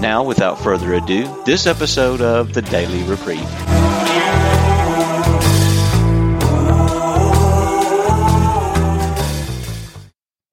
Now, 0.00 0.22
without 0.22 0.58
further 0.60 0.94
ado, 0.94 1.42
this 1.44 1.66
episode 1.66 2.20
of 2.20 2.52
the 2.52 2.62
Daily 2.62 3.02
Reprieve. 3.04 3.40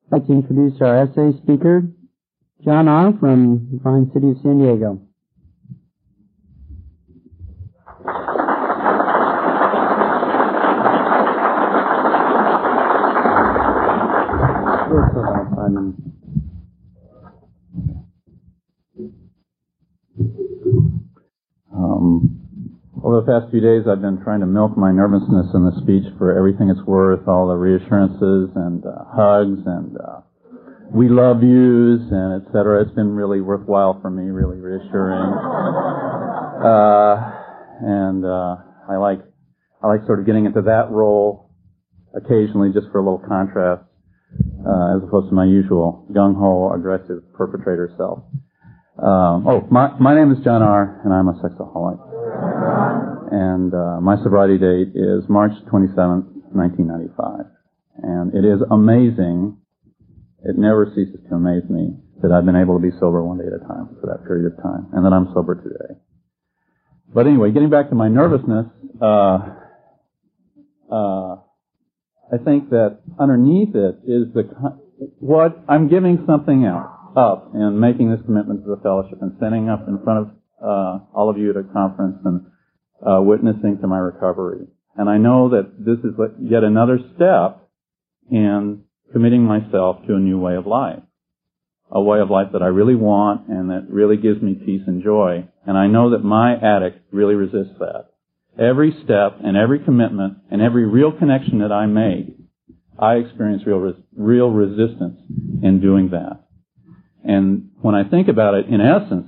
I'd 0.06 0.20
like 0.20 0.28
to 0.28 0.34
introduce 0.34 0.80
our 0.82 1.08
SA 1.14 1.32
speaker, 1.44 1.84
John 2.64 2.88
R. 2.88 3.14
from 3.20 3.80
fine 3.84 4.10
city 4.14 4.30
of 4.32 4.38
San 4.42 4.60
Diego. 4.60 5.02
Good 14.94 15.10
for 15.12 15.22
about 15.26 15.56
five 15.56 15.72
minutes. 15.72 15.98
Um, 21.74 22.40
over 23.14 23.22
the 23.22 23.30
past 23.30 23.52
few 23.52 23.62
days, 23.62 23.86
I've 23.86 24.02
been 24.02 24.18
trying 24.24 24.40
to 24.40 24.48
milk 24.48 24.76
my 24.76 24.92
nervousness 24.92 25.54
in 25.54 25.62
the 25.70 25.78
speech 25.86 26.02
for 26.18 26.36
everything 26.36 26.74
it's 26.74 26.82
worth, 26.88 27.28
all 27.28 27.48
the 27.48 27.54
reassurances 27.54 28.50
and 28.56 28.82
uh, 28.82 29.06
hugs 29.14 29.62
and 29.66 29.98
uh, 30.02 30.22
we 30.90 31.10
love 31.10 31.44
yous 31.44 32.02
and 32.10 32.42
et 32.42 32.50
cetera. 32.50 32.82
It's 32.82 32.96
been 32.96 33.14
really 33.14 33.40
worthwhile 33.40 34.00
for 34.02 34.10
me, 34.10 34.32
really 34.32 34.58
reassuring. 34.58 35.30
Uh, 36.66 37.38
and 37.86 38.26
uh, 38.26 38.56
I 38.90 38.98
like 38.98 39.20
I 39.84 39.88
like 39.88 40.06
sort 40.08 40.20
of 40.20 40.26
getting 40.26 40.46
into 40.46 40.62
that 40.64 40.90
role 40.90 41.52
occasionally, 42.16 42.74
just 42.74 42.88
for 42.92 42.98
a 42.98 43.04
little 43.04 43.22
contrast, 43.28 43.84
uh, 44.66 44.98
as 44.98 45.04
opposed 45.04 45.30
to 45.30 45.36
my 45.36 45.46
usual 45.46 46.08
gung 46.12 46.34
ho, 46.38 46.72
aggressive 46.74 47.22
perpetrator 47.34 47.94
self. 47.98 48.24
Um, 48.98 49.48
oh, 49.48 49.68
my, 49.70 49.98
my 50.00 50.16
name 50.16 50.32
is 50.32 50.38
John 50.44 50.62
R., 50.62 51.02
and 51.04 51.12
I'm 51.12 51.28
a 51.28 51.34
sexaholic. 51.42 52.13
And 53.32 53.74
uh, 53.74 54.00
my 54.02 54.16
sobriety 54.22 54.58
date 54.58 54.94
is 54.96 55.28
March 55.30 55.54
27th, 55.72 56.30
1995. 56.54 57.46
And 58.04 58.36
it 58.36 58.46
is 58.46 58.62
amazing, 58.70 59.58
it 60.44 60.58
never 60.58 60.92
ceases 60.96 61.20
to 61.30 61.36
amaze 61.36 61.70
me 61.70 61.98
that 62.22 62.32
I've 62.32 62.46
been 62.46 62.56
able 62.56 62.80
to 62.80 62.82
be 62.82 62.92
sober 63.00 63.24
one 63.24 63.38
day 63.38 63.48
at 63.48 63.54
a 63.54 63.60
time 63.68 63.98
for 64.00 64.08
that 64.08 64.26
period 64.26 64.54
of 64.54 64.64
time, 64.64 64.88
and 64.94 65.06
that 65.06 65.12
I'm 65.12 65.32
sober 65.34 65.56
today. 65.56 66.00
But 67.14 67.28
anyway, 67.28 67.52
getting 67.52 67.70
back 67.70 67.90
to 67.90 67.96
my 67.96 68.08
nervousness, 68.08 68.68
uh, 69.02 69.40
uh, 70.92 71.36
I 72.32 72.38
think 72.44 72.70
that 72.70 73.00
underneath 73.20 73.76
it 73.76 74.00
is 74.08 74.34
the 74.34 74.50
what 75.20 75.64
I'm 75.68 75.90
giving 75.90 76.24
something 76.26 76.66
out 76.66 77.14
up 77.16 77.54
and 77.54 77.80
making 77.80 78.10
this 78.10 78.22
commitment 78.26 78.64
to 78.64 78.70
the 78.70 78.82
fellowship 78.82 79.22
and 79.22 79.34
standing 79.38 79.70
up 79.70 79.88
in 79.88 80.02
front 80.04 80.20
of 80.20 80.32
uh, 80.64 81.00
all 81.14 81.30
of 81.30 81.38
you 81.38 81.50
at 81.50 81.58
a 81.58 81.64
conference 81.64 82.18
and 82.24 82.46
uh, 83.06 83.22
witnessing 83.22 83.80
to 83.82 83.88
my 83.88 83.98
recovery. 83.98 84.68
And 84.96 85.10
I 85.10 85.18
know 85.18 85.50
that 85.50 85.74
this 85.78 86.00
is 86.00 86.16
yet 86.40 86.64
another 86.64 87.00
step 87.16 87.68
in 88.32 88.84
committing 89.12 89.44
myself 89.44 90.06
to 90.08 90.16
a 90.16 90.20
new 90.20 90.40
way 90.40 90.56
of 90.56 90.68
life. 90.68 91.02
A 91.92 92.02
way 92.02 92.20
of 92.20 92.30
life 92.30 92.48
that 92.54 92.64
I 92.64 92.68
really 92.68 92.96
want 92.96 93.48
and 93.50 93.70
that 93.70 93.88
really 93.90 94.18
gives 94.18 94.42
me 94.42 94.56
peace 94.56 94.82
and 94.88 95.04
joy. 95.04 95.48
And 95.66 95.78
I 95.78 95.88
know 95.88 96.12
that 96.12 96.24
my 96.24 96.56
addict 96.56 97.00
really 97.12 97.36
resists 97.36 97.78
that. 97.80 98.10
Every 98.58 98.92
step 99.04 99.38
and 99.44 99.58
every 99.58 99.80
commitment 99.80 100.38
and 100.52 100.62
every 100.62 100.86
real 100.86 101.12
connection 101.12 101.60
that 101.60 101.72
I 101.72 101.86
make, 101.86 102.36
I 102.98 103.16
experience 103.16 103.64
real, 103.66 103.78
res- 103.78 104.04
real 104.16 104.50
resistance 104.50 105.20
in 105.64 105.82
doing 105.82 106.12
that. 106.12 106.44
And 107.24 107.70
when 107.82 107.96
I 107.96 108.10
think 108.10 108.28
about 108.28 108.54
it, 108.56 108.68
in 108.68 108.82
essence, 108.82 109.28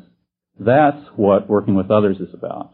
that's 0.59 1.05
what 1.15 1.49
working 1.49 1.75
with 1.75 1.91
others 1.91 2.17
is 2.17 2.33
about. 2.33 2.71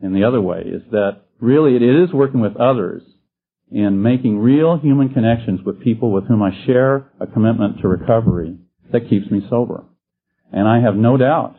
And 0.00 0.14
the 0.14 0.24
other 0.24 0.40
way, 0.40 0.62
is 0.66 0.82
that 0.90 1.22
really 1.40 1.76
it 1.76 1.82
is 1.82 2.12
working 2.12 2.40
with 2.40 2.56
others 2.56 3.02
in 3.70 4.02
making 4.02 4.38
real 4.38 4.78
human 4.78 5.08
connections 5.08 5.60
with 5.64 5.80
people 5.80 6.12
with 6.12 6.26
whom 6.26 6.42
I 6.42 6.50
share 6.66 7.10
a 7.20 7.26
commitment 7.26 7.80
to 7.80 7.88
recovery 7.88 8.58
that 8.92 9.08
keeps 9.08 9.30
me 9.30 9.40
sober. 9.48 9.84
And 10.52 10.68
I 10.68 10.80
have 10.80 10.94
no 10.94 11.16
doubt 11.16 11.56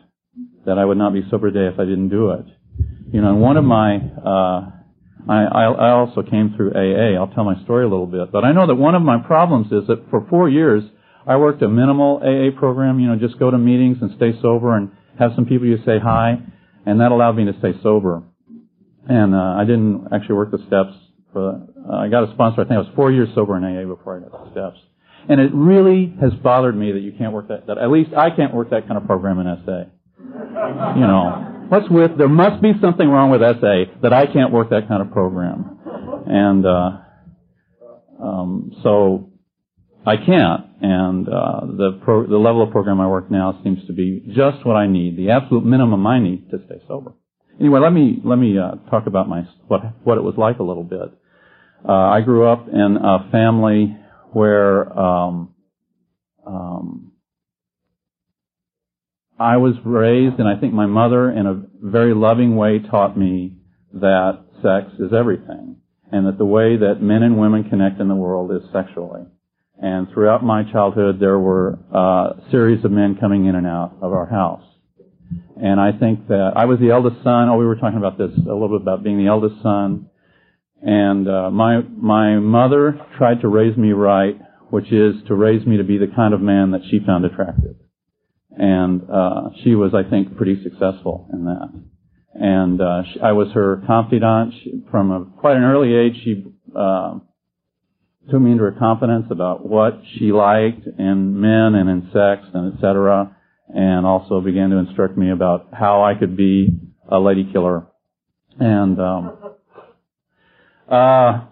that 0.64 0.78
I 0.78 0.84
would 0.84 0.98
not 0.98 1.12
be 1.12 1.22
sober 1.30 1.50
today 1.50 1.72
if 1.72 1.80
I 1.80 1.84
didn't 1.84 2.10
do 2.10 2.30
it. 2.30 2.46
You 3.12 3.20
know, 3.20 3.30
and 3.30 3.40
one 3.40 3.56
of 3.56 3.64
my, 3.64 3.96
uh, 3.96 4.70
I, 5.28 5.42
I 5.42 5.90
also 5.90 6.22
came 6.22 6.54
through 6.56 6.72
AA. 6.72 7.18
I'll 7.18 7.32
tell 7.34 7.44
my 7.44 7.62
story 7.64 7.84
a 7.84 7.88
little 7.88 8.06
bit. 8.06 8.30
But 8.30 8.44
I 8.44 8.52
know 8.52 8.66
that 8.66 8.74
one 8.74 8.94
of 8.94 9.02
my 9.02 9.18
problems 9.18 9.66
is 9.72 9.86
that 9.88 10.08
for 10.10 10.26
four 10.30 10.48
years, 10.48 10.84
I 11.26 11.36
worked 11.36 11.62
a 11.62 11.68
minimal 11.68 12.18
AA 12.22 12.56
program, 12.58 13.00
you 13.00 13.08
know, 13.08 13.16
just 13.16 13.38
go 13.38 13.50
to 13.50 13.58
meetings 13.58 13.98
and 14.00 14.12
stay 14.16 14.32
sober 14.42 14.76
and 14.76 14.90
have 15.18 15.32
some 15.34 15.46
people 15.46 15.66
you 15.66 15.78
say 15.86 15.98
hi, 15.98 16.38
and 16.86 17.00
that 17.00 17.12
allowed 17.12 17.36
me 17.36 17.46
to 17.46 17.58
stay 17.58 17.72
sober. 17.82 18.22
And 19.08 19.34
uh, 19.34 19.38
I 19.58 19.64
didn't 19.64 20.08
actually 20.12 20.36
work 20.36 20.50
the 20.50 20.58
steps. 20.66 20.92
For, 21.32 21.62
uh, 21.90 21.96
I 21.96 22.08
got 22.08 22.28
a 22.28 22.32
sponsor. 22.32 22.62
I 22.62 22.64
think 22.64 22.76
I 22.76 22.78
was 22.78 22.92
four 22.94 23.12
years 23.12 23.28
sober 23.34 23.56
in 23.56 23.64
AA 23.64 23.86
before 23.86 24.16
I 24.16 24.20
got 24.20 24.44
the 24.44 24.50
steps. 24.50 24.78
And 25.28 25.40
it 25.40 25.50
really 25.54 26.14
has 26.20 26.32
bothered 26.34 26.76
me 26.76 26.92
that 26.92 27.00
you 27.00 27.12
can't 27.12 27.32
work 27.32 27.48
that. 27.48 27.66
That 27.66 27.78
at 27.78 27.90
least 27.90 28.10
I 28.14 28.30
can't 28.30 28.52
work 28.52 28.70
that 28.70 28.86
kind 28.86 28.98
of 28.98 29.06
program 29.06 29.38
in 29.40 29.46
SA. 29.64 29.84
You 30.18 31.06
know, 31.06 31.66
what's 31.68 31.88
with? 31.88 32.18
There 32.18 32.28
must 32.28 32.62
be 32.62 32.72
something 32.80 33.08
wrong 33.08 33.30
with 33.30 33.40
SA 33.40 34.00
that 34.02 34.12
I 34.12 34.26
can't 34.26 34.52
work 34.52 34.70
that 34.70 34.86
kind 34.88 35.00
of 35.00 35.12
program. 35.12 35.78
And 36.26 36.66
uh, 36.66 36.90
um, 38.22 38.72
so 38.82 39.30
I 40.06 40.16
can't, 40.16 40.66
and 40.82 41.28
uh, 41.28 41.60
the 41.66 42.00
pro- 42.04 42.26
the 42.26 42.36
level 42.36 42.62
of 42.62 42.70
program 42.70 43.00
I 43.00 43.06
work 43.06 43.30
now 43.30 43.58
seems 43.64 43.86
to 43.86 43.94
be 43.94 44.22
just 44.36 44.64
what 44.66 44.76
I 44.76 44.86
need, 44.86 45.16
the 45.16 45.30
absolute 45.30 45.64
minimum 45.64 46.06
I 46.06 46.20
need 46.20 46.50
to 46.50 46.58
stay 46.66 46.82
sober. 46.86 47.14
Anyway, 47.58 47.80
let 47.80 47.92
me 47.92 48.20
let 48.22 48.36
me 48.36 48.58
uh, 48.58 48.90
talk 48.90 49.06
about 49.06 49.28
my 49.28 49.42
what 49.66 49.80
what 50.04 50.18
it 50.18 50.22
was 50.22 50.34
like 50.36 50.58
a 50.58 50.62
little 50.62 50.82
bit. 50.82 51.08
Uh, 51.88 51.92
I 51.92 52.20
grew 52.20 52.46
up 52.46 52.66
in 52.68 52.98
a 53.02 53.30
family 53.30 53.96
where 54.32 54.98
um, 54.98 55.54
um, 56.46 57.12
I 59.38 59.56
was 59.56 59.74
raised, 59.84 60.38
and 60.38 60.48
I 60.48 60.60
think 60.60 60.74
my 60.74 60.86
mother, 60.86 61.30
in 61.30 61.46
a 61.46 61.62
very 61.80 62.14
loving 62.14 62.56
way, 62.56 62.78
taught 62.78 63.16
me 63.18 63.56
that 63.94 64.44
sex 64.62 64.92
is 64.98 65.12
everything, 65.12 65.76
and 66.12 66.26
that 66.26 66.36
the 66.36 66.44
way 66.44 66.76
that 66.76 67.00
men 67.00 67.22
and 67.22 67.38
women 67.38 67.68
connect 67.70 68.00
in 68.00 68.08
the 68.08 68.14
world 68.14 68.50
is 68.52 68.62
sexually. 68.72 69.22
And 69.80 70.08
throughout 70.12 70.44
my 70.44 70.62
childhood, 70.70 71.18
there 71.20 71.38
were 71.38 71.78
uh, 71.92 71.98
a 71.98 72.50
series 72.50 72.84
of 72.84 72.90
men 72.90 73.16
coming 73.20 73.46
in 73.46 73.54
and 73.54 73.66
out 73.66 73.96
of 74.00 74.12
our 74.12 74.26
house. 74.26 74.62
And 75.56 75.80
I 75.80 75.92
think 75.92 76.28
that 76.28 76.52
I 76.56 76.64
was 76.64 76.78
the 76.80 76.90
eldest 76.90 77.22
son. 77.22 77.48
Oh, 77.48 77.56
we 77.56 77.66
were 77.66 77.76
talking 77.76 77.98
about 77.98 78.18
this 78.18 78.30
a 78.36 78.52
little 78.52 78.68
bit 78.68 78.82
about 78.82 79.02
being 79.02 79.18
the 79.18 79.26
eldest 79.26 79.62
son. 79.62 80.10
And 80.82 81.28
uh, 81.28 81.50
my 81.50 81.80
my 81.80 82.36
mother 82.36 83.00
tried 83.16 83.40
to 83.40 83.48
raise 83.48 83.76
me 83.76 83.92
right, 83.92 84.38
which 84.70 84.92
is 84.92 85.14
to 85.28 85.34
raise 85.34 85.66
me 85.66 85.78
to 85.78 85.84
be 85.84 85.98
the 85.98 86.08
kind 86.14 86.34
of 86.34 86.40
man 86.40 86.72
that 86.72 86.82
she 86.90 87.00
found 87.04 87.24
attractive. 87.24 87.76
And 88.50 89.02
uh, 89.10 89.50
she 89.62 89.74
was, 89.74 89.92
I 89.94 90.08
think, 90.08 90.36
pretty 90.36 90.62
successful 90.62 91.28
in 91.32 91.44
that. 91.46 91.72
And 92.34 92.80
uh, 92.80 93.02
she, 93.12 93.20
I 93.20 93.32
was 93.32 93.48
her 93.54 93.82
confidant 93.86 94.54
she, 94.62 94.84
from 94.90 95.10
a, 95.10 95.24
quite 95.40 95.56
an 95.56 95.62
early 95.62 95.94
age. 95.94 96.22
She 96.22 96.44
uh, 96.76 97.18
took 98.30 98.40
me 98.40 98.52
into 98.52 98.64
her 98.64 98.72
confidence 98.72 99.26
about 99.30 99.66
what 99.66 100.00
she 100.16 100.32
liked 100.32 100.86
in 100.86 101.40
men 101.40 101.74
and 101.74 101.88
in 101.88 102.10
sex 102.12 102.46
and 102.52 102.74
etc. 102.74 103.36
And 103.68 104.06
also 104.06 104.40
began 104.40 104.70
to 104.70 104.76
instruct 104.76 105.16
me 105.16 105.30
about 105.30 105.68
how 105.72 106.04
I 106.04 106.14
could 106.18 106.36
be 106.36 106.68
a 107.10 107.18
lady 107.18 107.48
killer. 107.52 107.86
And 108.58 109.00
um, 109.00 109.38
uh, 110.88 111.44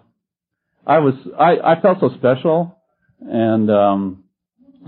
I 0.85 0.99
was 0.99 1.15
I, 1.37 1.73
I 1.73 1.81
felt 1.81 1.99
so 1.99 2.09
special 2.17 2.77
and 3.21 3.69
um, 3.69 4.23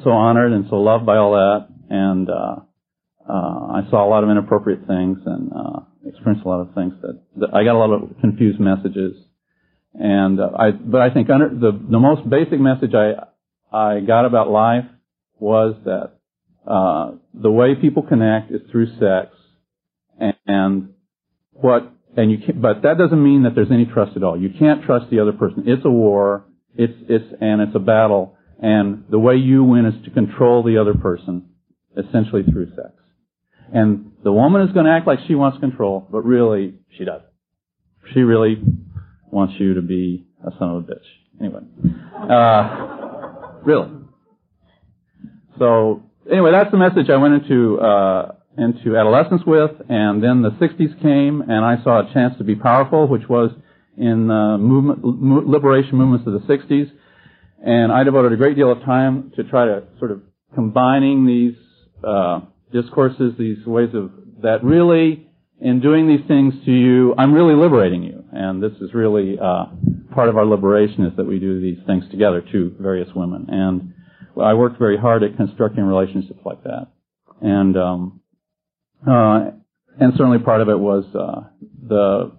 so 0.04 0.12
honored 0.12 0.54
and 0.54 0.66
so 0.70 0.78
loved 0.78 1.06
by 1.06 1.18
all 1.18 1.34
that. 1.34 1.68
And 1.90 2.30
uh, 2.30 2.56
uh, 3.30 3.32
I 3.32 3.82
saw 3.90 4.08
a 4.08 4.10
lot 4.10 4.24
of 4.24 4.30
inappropriate 4.30 4.88
things 4.88 5.20
and 5.26 5.52
uh, 5.52 5.80
experienced 6.08 6.46
a 6.46 6.50
lot 6.50 6.62
of 6.62 6.74
things 6.74 6.94
that, 7.02 7.22
that 7.38 7.54
I 7.54 7.64
got 7.64 7.76
a 7.76 7.80
lot 7.80 7.92
of 7.92 8.10
confused 8.22 8.60
messages 8.60 9.14
and 10.00 10.40
uh, 10.40 10.50
I, 10.58 10.72
but 10.72 11.02
I 11.02 11.10
think 11.14 11.30
under 11.30 11.50
the 11.50 11.72
the 11.72 12.00
most 12.00 12.30
basic 12.30 12.60
message 12.60 12.94
I 12.94 13.14
I 13.76 14.00
got 14.00 14.26
about 14.26 14.50
life 14.50 14.86
was 15.40 15.76
that 15.86 16.12
uh, 16.68 17.12
the 17.34 17.52
way 17.52 17.76
people 17.76 18.04
connect 18.04 18.52
is 18.52 18.62
through 18.72 18.88
sex, 19.00 19.36
And, 20.18 20.36
and 20.48 20.90
what, 21.52 21.92
and 22.18 22.32
you 22.32 22.38
can't, 22.40 22.62
but 22.62 22.82
that 22.84 22.98
doesn't 22.98 23.22
mean 23.22 23.44
that 23.44 23.54
there's 23.54 23.72
any 23.72 23.86
trust 23.86 24.16
at 24.16 24.24
all. 24.24 24.40
You 24.40 24.50
can't 24.58 24.84
trust 24.84 25.10
the 25.12 25.20
other 25.20 25.34
person. 25.34 25.64
It's 25.68 25.86
a 25.86 25.90
war. 25.90 26.46
It's, 26.76 26.94
it's, 27.08 27.26
and 27.40 27.62
it's 27.62 27.76
a 27.76 27.80
battle. 27.80 28.38
And 28.60 29.06
the 29.10 29.20
way 29.20 29.36
you 29.36 29.64
win 29.64 29.86
is 29.86 30.06
to 30.06 30.12
control 30.12 30.64
the 30.64 30.78
other 30.78 30.94
person, 30.94 31.50
essentially 31.98 32.44
through 32.44 32.70
sex. 32.76 32.94
And 33.74 34.12
the 34.24 34.32
woman 34.32 34.62
is 34.62 34.74
going 34.74 34.86
to 34.86 34.92
act 34.92 35.08
like 35.08 35.20
she 35.28 35.36
wants 35.36 35.60
control, 35.60 36.08
but 36.10 36.22
really, 36.22 36.76
she 36.98 37.04
doesn't. 37.04 37.30
She 38.14 38.22
really 38.22 38.62
wants 39.36 39.54
you 39.60 39.74
to 39.74 39.82
be 39.82 40.26
a 40.48 40.52
son 40.58 40.70
of 40.70 40.84
a 40.84 40.88
bitch. 40.88 41.08
Anyway. 41.42 41.60
Uh, 42.32 43.60
really. 43.66 43.90
So, 45.60 46.04
anyway, 46.32 46.52
that's 46.52 46.72
the 46.72 46.78
message 46.78 47.10
I 47.10 47.18
went 47.18 47.34
into, 47.34 47.78
uh, 47.78 48.32
into 48.58 48.96
adolescence 48.96 49.42
with, 49.46 49.72
and 49.90 50.24
then 50.24 50.42
the 50.42 50.52
60s 50.52 51.02
came, 51.02 51.42
and 51.42 51.66
I 51.66 51.84
saw 51.84 52.10
a 52.10 52.14
chance 52.14 52.38
to 52.38 52.46
be 52.46 52.56
powerful, 52.56 53.08
which 53.10 53.28
was 53.28 53.52
in 53.98 54.28
the 54.28 54.58
movement, 54.58 55.04
liberation 55.04 55.98
movements 55.98 56.26
of 56.26 56.34
the 56.34 56.48
60s, 56.48 56.90
and 57.66 57.92
I 57.92 58.06
devoted 58.06 58.32
a 58.32 58.38
great 58.38 58.56
deal 58.56 58.72
of 58.72 58.84
time 58.84 59.34
to 59.36 59.44
try 59.44 59.66
to 59.66 59.84
sort 60.00 60.12
of 60.12 60.22
combining 60.54 61.26
these 61.26 61.56
uh, 62.06 62.40
discourses, 62.72 63.34
these 63.38 63.66
ways 63.66 63.90
of 63.94 64.12
that 64.44 64.64
really, 64.64 65.28
in 65.60 65.82
doing 65.82 66.08
these 66.08 66.26
things 66.26 66.54
to 66.66 66.72
you, 66.72 67.16
I'm 67.18 67.34
really 67.34 67.56
liberating 67.56 68.04
you, 68.04 68.15
and 68.36 68.62
this 68.62 68.74
is 68.82 68.94
really 68.94 69.38
uh, 69.40 69.66
part 70.14 70.30
of 70.30 70.38
our 70.38 70.46
liberation 70.46 71.06
is 71.06 71.16
that 71.18 71.26
we 71.26 71.40
do 71.40 71.62
these 71.62 71.84
things 71.86 72.04
together 72.12 72.44
to 72.52 72.76
various 72.80 73.10
women, 73.16 73.48
and 73.50 73.94
I 74.42 74.54
worked 74.54 74.78
very 74.78 74.98
hard 74.98 75.24
at 75.24 75.38
constructing 75.38 75.84
relationships 75.84 76.40
like 76.46 76.64
that, 76.64 76.88
and 77.42 77.78
um, 77.78 78.22
uh, 79.08 79.52
and 80.00 80.14
certainly 80.18 80.40
part 80.40 80.62
of 80.62 80.70
it 80.70 80.80
was 80.80 81.06
uh, 81.16 81.50
the 81.88 82.32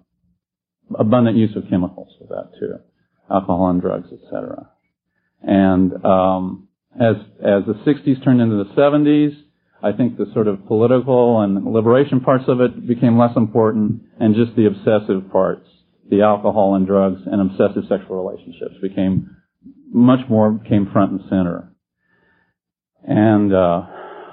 abundant 0.98 1.36
use 1.36 1.56
of 1.56 1.68
chemicals 1.70 2.14
for 2.18 2.26
that 2.28 2.58
too, 2.58 2.74
alcohol 3.30 3.70
and 3.70 3.80
drugs, 3.80 4.08
etc. 4.12 4.68
And 5.42 6.04
um, 6.04 6.68
as 7.00 7.16
as 7.40 7.64
the 7.66 7.74
60s 7.86 8.22
turned 8.24 8.40
into 8.40 8.56
the 8.56 8.70
70s, 8.74 9.36
I 9.82 9.92
think 9.92 10.16
the 10.16 10.26
sort 10.32 10.48
of 10.48 10.66
political 10.66 11.40
and 11.40 11.64
liberation 11.64 12.20
parts 12.20 12.44
of 12.48 12.60
it 12.60 12.86
became 12.86 13.18
less 13.18 13.36
important, 13.36 14.02
and 14.18 14.34
just 14.34 14.56
the 14.56 14.66
obsessive 14.66 15.30
parts, 15.30 15.68
the 16.10 16.22
alcohol 16.22 16.74
and 16.74 16.86
drugs 16.86 17.20
and 17.26 17.40
obsessive 17.40 17.84
sexual 17.88 18.24
relationships, 18.24 18.74
became 18.80 19.36
much 19.88 20.20
more 20.28 20.60
came 20.68 20.88
front 20.92 21.12
and 21.12 21.20
center. 21.28 21.72
And 23.02 23.54
uh, 23.54 23.82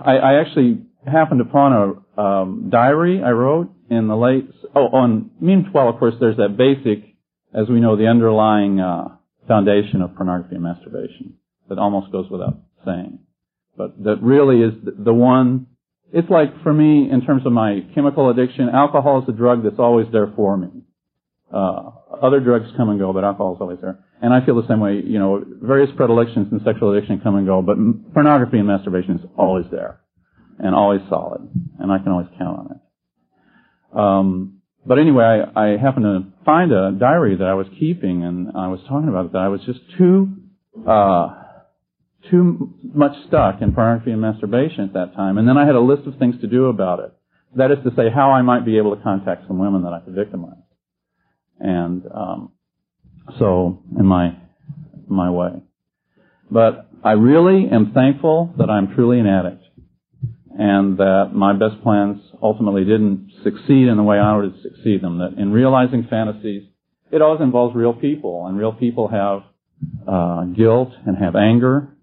I, 0.05 0.15
I 0.17 0.41
actually 0.41 0.81
happened 1.05 1.41
upon 1.41 2.03
a 2.17 2.21
um, 2.21 2.69
diary 2.71 3.21
I 3.23 3.31
wrote 3.31 3.71
in 3.89 4.07
the 4.07 4.15
late. 4.15 4.49
Oh, 4.75 4.87
on 4.87 5.31
meanwhile, 5.39 5.89
of 5.89 5.99
course, 5.99 6.15
there's 6.19 6.37
that 6.37 6.57
basic, 6.57 7.15
as 7.53 7.67
we 7.69 7.79
know, 7.79 7.95
the 7.95 8.07
underlying 8.07 8.79
uh, 8.79 9.09
foundation 9.47 10.01
of 10.01 10.15
pornography 10.15 10.55
and 10.55 10.63
masturbation 10.63 11.35
that 11.69 11.77
almost 11.77 12.11
goes 12.11 12.29
without 12.29 12.57
saying, 12.85 13.19
but 13.77 14.03
that 14.03 14.21
really 14.21 14.61
is 14.61 14.73
the 14.83 15.13
one. 15.13 15.67
It's 16.11 16.29
like 16.29 16.61
for 16.61 16.73
me, 16.73 17.09
in 17.11 17.25
terms 17.25 17.45
of 17.45 17.51
my 17.51 17.79
chemical 17.95 18.29
addiction, 18.29 18.69
alcohol 18.69 19.23
is 19.23 19.29
a 19.29 19.31
drug 19.31 19.63
that's 19.63 19.79
always 19.79 20.07
there 20.11 20.31
for 20.35 20.55
me. 20.57 20.82
Uh, 21.53 21.91
other 22.21 22.39
drugs 22.39 22.65
come 22.75 22.89
and 22.89 22.99
go, 22.99 23.13
but 23.13 23.23
alcohol 23.23 23.55
is 23.55 23.61
always 23.61 23.79
there. 23.81 23.99
And 24.21 24.33
I 24.33 24.43
feel 24.45 24.59
the 24.59 24.67
same 24.67 24.79
way. 24.79 25.01
You 25.05 25.19
know, 25.19 25.43
various 25.61 25.91
predilections 25.95 26.47
and 26.51 26.61
sexual 26.65 26.91
addiction 26.93 27.21
come 27.21 27.35
and 27.35 27.45
go, 27.45 27.61
but 27.61 27.77
pornography 28.13 28.57
and 28.57 28.67
masturbation 28.67 29.19
is 29.19 29.25
always 29.37 29.65
there 29.71 29.99
and 30.59 30.73
always 30.75 31.01
solid, 31.09 31.41
and 31.79 31.91
I 31.91 31.97
can 31.99 32.11
always 32.11 32.27
count 32.37 32.59
on 32.59 32.69
it. 32.71 33.97
Um, 33.97 34.61
but 34.85 34.99
anyway, 34.99 35.23
I, 35.23 35.73
I 35.73 35.77
happened 35.77 36.05
to 36.05 36.43
find 36.45 36.71
a 36.71 36.91
diary 36.91 37.37
that 37.37 37.47
I 37.47 37.53
was 37.53 37.67
keeping, 37.79 38.23
and 38.23 38.49
I 38.55 38.67
was 38.67 38.79
talking 38.87 39.09
about 39.09 39.31
that 39.33 39.39
I 39.39 39.47
was 39.47 39.61
just 39.65 39.79
too 39.97 40.29
uh, 40.87 41.35
too 42.29 42.73
much 42.83 43.13
stuck 43.27 43.61
in 43.61 43.73
pornography 43.73 44.11
and 44.11 44.21
masturbation 44.21 44.85
at 44.85 44.93
that 44.93 45.13
time, 45.15 45.37
and 45.37 45.47
then 45.47 45.57
I 45.57 45.65
had 45.65 45.75
a 45.75 45.81
list 45.81 46.07
of 46.07 46.17
things 46.17 46.39
to 46.41 46.47
do 46.47 46.65
about 46.65 46.99
it. 46.99 47.13
That 47.55 47.71
is 47.71 47.77
to 47.83 47.91
say, 47.95 48.09
how 48.13 48.31
I 48.31 48.41
might 48.41 48.65
be 48.65 48.77
able 48.77 48.95
to 48.95 49.03
contact 49.03 49.47
some 49.47 49.59
women 49.59 49.83
that 49.83 49.93
I 49.93 49.99
could 49.99 50.15
victimize, 50.15 50.62
and 51.63 52.03
um, 52.13 52.51
so 53.39 53.79
in 53.97 54.05
my 54.05 54.37
my 55.07 55.29
way. 55.31 55.61
But 56.51 56.89
I 57.03 57.13
really 57.13 57.67
am 57.71 57.93
thankful 57.93 58.53
that 58.57 58.69
I'm 58.69 58.93
truly 58.93 59.19
an 59.19 59.27
addict 59.27 59.63
and 60.57 60.97
that 60.97 61.31
my 61.33 61.53
best 61.53 61.81
plans 61.81 62.21
ultimately 62.41 62.83
didn't 62.83 63.31
succeed 63.43 63.87
in 63.87 63.97
the 63.97 64.03
way 64.03 64.17
I 64.17 64.35
wanted 64.35 64.55
to 64.55 64.61
succeed 64.61 65.01
them. 65.01 65.17
That 65.17 65.41
in 65.41 65.51
realizing 65.51 66.05
fantasies, 66.09 66.63
it 67.11 67.21
always 67.21 67.41
involves 67.41 67.75
real 67.75 67.93
people, 67.93 68.45
and 68.45 68.57
real 68.57 68.73
people 68.73 69.07
have 69.07 69.43
uh, 70.07 70.43
guilt 70.45 70.89
and 71.05 71.17
have 71.17 71.35
anger 71.35 71.95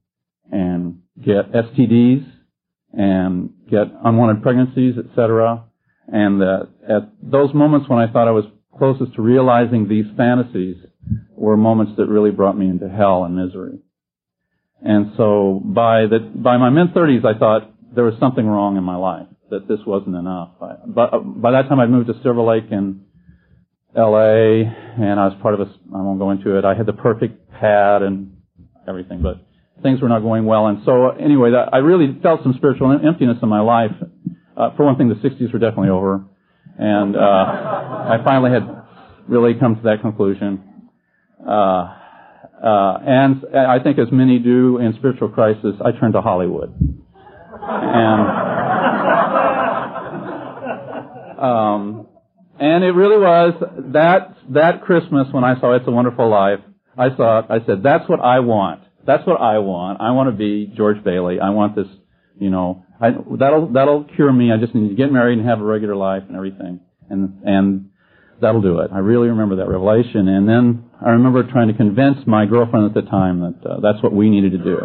and 0.51 1.03
get 1.17 1.53
STDs 1.53 2.27
and 2.93 3.51
get 3.71 3.87
unwanted 4.05 4.43
pregnancies, 4.43 4.95
etc. 4.99 5.65
And 6.09 6.41
that 6.41 6.69
at 6.89 7.13
those 7.23 7.55
moments 7.55 7.89
when 7.89 8.01
I 8.01 8.13
thought 8.13 8.27
I 8.27 8.33
was 8.33 8.47
closest 8.81 9.15
to 9.15 9.23
realizing 9.23 9.87
these 9.87 10.07
fantasies 10.17 10.77
were 11.37 11.57
moments 11.57 11.93
that 11.99 12.07
really 12.07 12.31
brought 12.31 12.57
me 12.57 12.67
into 12.69 12.89
hell 12.89 13.25
and 13.25 13.37
misery. 13.37 13.79
And 14.83 15.13
so 15.19 15.61
by 15.63 16.07
the 16.07 16.19
by 16.19 16.57
my 16.57 16.71
mid 16.71 16.95
30s, 16.95 17.25
I 17.25 17.39
thought 17.39 17.71
there 17.95 18.05
was 18.05 18.15
something 18.19 18.47
wrong 18.47 18.79
in 18.79 18.83
my 18.83 18.97
life, 18.97 19.27
that 19.51 19.69
this 19.69 19.81
wasn't 19.87 20.17
enough. 20.17 20.53
I, 20.63 20.77
but 20.87 21.11
by 21.41 21.53
that 21.53 21.69
time 21.69 21.79
I'd 21.79 21.91
moved 21.91 22.07
to 22.07 22.15
Silver 22.23 22.41
Lake 22.41 22.65
in 22.71 23.05
LA 23.95 24.65
and 24.65 25.21
I 25.21 25.27
was 25.27 25.37
part 25.43 25.55
of 25.55 25.61
a, 25.61 25.67
I 25.95 26.01
won't 26.01 26.19
go 26.19 26.31
into 26.31 26.57
it, 26.57 26.65
I 26.65 26.75
had 26.75 26.87
the 26.87 26.95
perfect 26.95 27.51
pad 27.51 28.03
and 28.03 28.39
everything, 28.89 29.21
but 29.21 29.45
things 29.83 30.01
were 30.01 30.09
not 30.09 30.21
going 30.21 30.47
well. 30.47 30.67
And 30.67 30.83
so 30.87 31.11
anyway, 31.11 31.51
that, 31.51 31.75
I 31.75 31.79
really 31.79 32.19
felt 32.23 32.43
some 32.43 32.55
spiritual 32.57 32.93
emptiness 32.93 33.39
in 33.43 33.49
my 33.49 33.61
life. 33.61 33.93
Uh, 34.57 34.77
for 34.77 34.85
one 34.85 34.97
thing, 34.97 35.09
the 35.09 35.17
60s 35.17 35.53
were 35.53 35.59
definitely 35.59 35.91
over. 35.91 36.25
And, 36.79 37.17
uh, 37.17 37.80
I 37.91 38.23
finally 38.25 38.51
had 38.51 38.83
really 39.29 39.55
come 39.55 39.77
to 39.77 39.83
that 39.83 40.01
conclusion. 40.01 40.91
Uh, 41.47 41.97
uh, 42.63 42.99
and 43.07 43.45
I 43.57 43.79
think 43.83 43.99
as 43.99 44.09
many 44.13 44.39
do 44.39 44.79
in 44.79 44.95
spiritual 44.99 45.29
crisis, 45.31 45.75
I 45.85 45.93
turned 45.99 46.13
to 46.15 46.21
Hollywood. 46.21 46.75
And, 47.63 48.21
um, 51.39 52.07
and 52.59 52.85
it 52.85 52.93
really 52.93 53.19
was 53.19 53.55
that, 53.93 54.37
that 54.51 54.83
Christmas 54.83 55.29
when 55.33 55.45
I 55.45 55.59
saw 55.59 55.75
It's 55.75 55.87
a 55.89 55.91
Wonderful 55.91 56.29
Life, 56.29 56.61
I 56.99 57.17
saw 57.17 57.43
I 57.49 57.65
said, 57.65 57.83
that's 57.83 58.09
what 58.09 58.21
I 58.21 58.41
want. 58.41 58.83
That's 59.07 59.27
what 59.27 59.41
I 59.41 59.59
want. 59.59 60.01
I 60.01 60.11
want 60.11 60.29
to 60.31 60.37
be 60.37 60.71
George 60.77 61.03
Bailey. 61.03 61.41
I 61.41 61.51
want 61.51 61.75
this, 61.75 61.87
you 62.39 62.51
know, 62.51 62.85
I, 63.01 63.13
that'll, 63.39 63.69
that'll 63.73 64.05
cure 64.05 64.31
me. 64.31 64.53
I 64.53 64.59
just 64.59 64.75
need 64.75 64.91
to 64.91 64.95
get 64.95 65.11
married 65.11 65.39
and 65.39 65.49
have 65.49 65.61
a 65.61 65.65
regular 65.65 65.97
life 65.97 66.25
and 66.29 66.37
everything. 66.37 66.81
And, 67.09 67.41
and 67.45 67.90
that'll 68.41 68.63
do 68.63 68.79
it. 68.81 68.91
I 68.93 68.99
really 68.99 69.29
remember 69.29 69.57
that 69.57 69.69
revelation. 69.69 70.29
And 70.29 70.49
then 70.49 70.91
I 71.05 71.11
remember 71.11 71.43
trying 71.45 71.69
to 71.69 71.75
convince 71.75 72.19
my 72.27 72.47
girlfriend 72.47 72.87
at 72.87 72.95
the 72.95 73.09
time 73.09 73.41
that 73.41 73.69
uh, 73.69 73.81
that's 73.81 74.03
what 74.03 74.13
we 74.13 74.31
needed 74.31 74.53
to 74.53 74.59
do. 74.59 74.79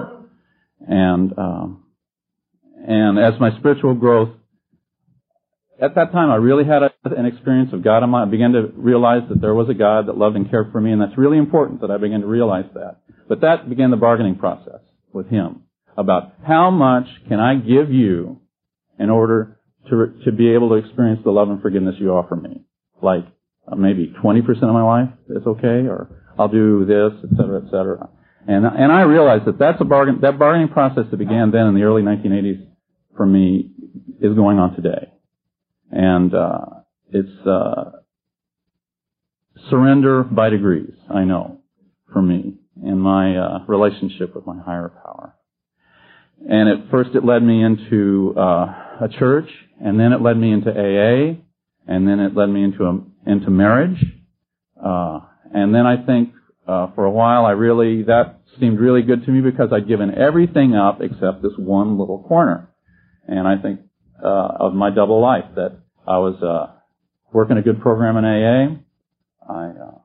And, 0.87 1.37
um, 1.37 1.83
and 2.87 3.19
as 3.19 3.39
my 3.39 3.57
spiritual 3.57 3.95
growth, 3.95 4.29
at 5.81 5.95
that 5.95 6.11
time 6.11 6.29
I 6.29 6.35
really 6.35 6.63
had 6.63 6.83
a, 6.83 6.91
an 7.03 7.25
experience 7.25 7.73
of 7.73 7.83
God. 7.83 8.03
in 8.03 8.09
my, 8.09 8.23
I 8.23 8.25
began 8.25 8.53
to 8.53 8.71
realize 8.75 9.23
that 9.29 9.41
there 9.41 9.53
was 9.53 9.69
a 9.69 9.73
God 9.73 10.07
that 10.07 10.17
loved 10.17 10.35
and 10.35 10.49
cared 10.49 10.71
for 10.71 10.79
me, 10.79 10.91
and 10.91 11.01
that's 11.01 11.17
really 11.17 11.37
important 11.37 11.81
that 11.81 11.91
I 11.91 11.97
began 11.97 12.21
to 12.21 12.27
realize 12.27 12.65
that. 12.73 12.97
But 13.27 13.41
that 13.41 13.67
began 13.69 13.91
the 13.91 13.97
bargaining 13.97 14.35
process 14.35 14.81
with 15.11 15.29
Him 15.29 15.63
about 15.97 16.33
how 16.45 16.71
much 16.71 17.07
can 17.27 17.39
I 17.39 17.55
give 17.55 17.91
you 17.91 18.39
in 18.99 19.09
order 19.09 19.59
to, 19.89 20.13
to 20.25 20.31
be 20.31 20.53
able 20.53 20.69
to 20.69 20.75
experience 20.75 21.21
the 21.23 21.31
love 21.31 21.49
and 21.49 21.61
forgiveness 21.61 21.95
you 21.99 22.11
offer 22.11 22.35
me. 22.35 22.61
Like 23.01 23.25
maybe 23.75 24.13
20% 24.23 24.39
of 24.49 24.73
my 24.73 24.83
life 24.83 25.09
is 25.29 25.45
okay, 25.45 25.87
or 25.87 26.09
I'll 26.37 26.49
do 26.49 26.85
this, 26.85 27.13
et 27.23 27.35
cetera, 27.37 27.61
et 27.65 27.71
cetera. 27.71 28.09
And, 28.47 28.65
and 28.65 28.91
I 28.91 29.01
realized 29.01 29.45
that 29.45 29.57
that's 29.57 29.81
a 29.81 29.85
bargain, 29.85 30.19
that 30.21 30.37
bargaining 30.37 30.69
process 30.69 31.05
that 31.09 31.17
began 31.17 31.51
then 31.51 31.67
in 31.67 31.75
the 31.75 31.83
early 31.83 32.03
1980s 32.03 32.67
for 33.17 33.25
me 33.25 33.71
is 34.21 34.35
going 34.35 34.59
on 34.59 34.75
today. 34.75 35.11
And 35.91 36.33
uh, 36.33 36.65
it's 37.09 37.47
uh, 37.47 37.91
surrender 39.69 40.23
by 40.23 40.49
degrees, 40.49 40.93
I 41.09 41.23
know, 41.23 41.61
for 42.11 42.21
me 42.21 42.57
in 42.83 42.99
my 42.99 43.37
uh, 43.37 43.59
relationship 43.67 44.35
with 44.35 44.45
my 44.45 44.61
higher 44.61 44.89
power. 44.89 45.35
And 46.47 46.69
at 46.69 46.91
first 46.91 47.11
it 47.15 47.23
led 47.23 47.41
me 47.41 47.63
into 47.63 48.33
uh, 48.37 49.01
a 49.01 49.09
church, 49.17 49.49
and 49.83 49.99
then 49.99 50.11
it 50.11 50.21
led 50.21 50.37
me 50.37 50.51
into 50.51 50.69
AA, 50.69 51.39
and 51.87 52.07
then 52.07 52.19
it 52.19 52.35
led 52.35 52.47
me 52.47 52.63
into 52.63 52.83
a, 52.83 52.99
into 53.25 53.49
marriage. 53.49 54.03
Uh, 54.83 55.19
and 55.53 55.73
then 55.73 55.85
I 55.85 56.05
think 56.05 56.33
uh, 56.67 56.87
for 56.95 57.05
a 57.05 57.11
while 57.11 57.45
I 57.45 57.51
really 57.51 58.03
that 58.03 58.41
seemed 58.59 58.79
really 58.79 59.01
good 59.01 59.25
to 59.25 59.31
me 59.31 59.41
because 59.41 59.69
I'd 59.71 59.87
given 59.87 60.13
everything 60.17 60.75
up 60.75 60.99
except 61.01 61.41
this 61.41 61.53
one 61.57 61.97
little 61.97 62.23
corner. 62.23 62.69
And 63.27 63.47
I 63.47 63.57
think 63.61 63.81
uh, 64.23 64.49
of 64.59 64.73
my 64.73 64.89
double 64.89 65.21
life 65.21 65.45
that 65.55 65.79
I 66.07 66.17
was 66.19 66.41
uh, 66.41 66.73
working 67.33 67.57
a 67.57 67.61
good 67.61 67.81
program 67.81 68.17
in 68.17 68.25
AA. 68.25 69.51
I 69.51 69.67
uh, 69.69 69.99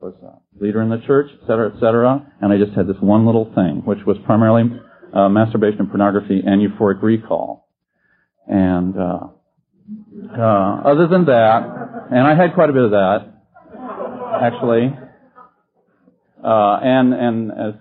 was 0.00 0.14
a 0.22 0.62
leader 0.62 0.82
in 0.82 0.88
the 0.88 1.00
church, 1.06 1.30
et 1.32 1.46
cetera, 1.46 1.72
et 1.74 1.80
cetera. 1.80 2.26
And 2.40 2.52
I 2.52 2.58
just 2.58 2.76
had 2.76 2.86
this 2.86 2.96
one 3.00 3.26
little 3.26 3.52
thing, 3.54 3.82
which 3.84 3.98
was 4.06 4.16
primarily 4.24 4.64
uh, 5.14 5.28
masturbation, 5.28 5.86
pornography, 5.86 6.40
and 6.44 6.60
euphoric 6.60 7.02
recall. 7.02 7.68
And 8.46 8.96
uh, 8.96 9.26
uh, 10.36 10.82
other 10.84 11.08
than 11.08 11.26
that, 11.26 12.08
and 12.10 12.26
I 12.26 12.34
had 12.34 12.54
quite 12.54 12.70
a 12.70 12.72
bit 12.72 12.82
of 12.82 12.90
that, 12.90 13.18
actually. 14.40 14.92
Uh, 16.42 16.78
and 16.82 17.12
and 17.12 17.50
as 17.50 17.74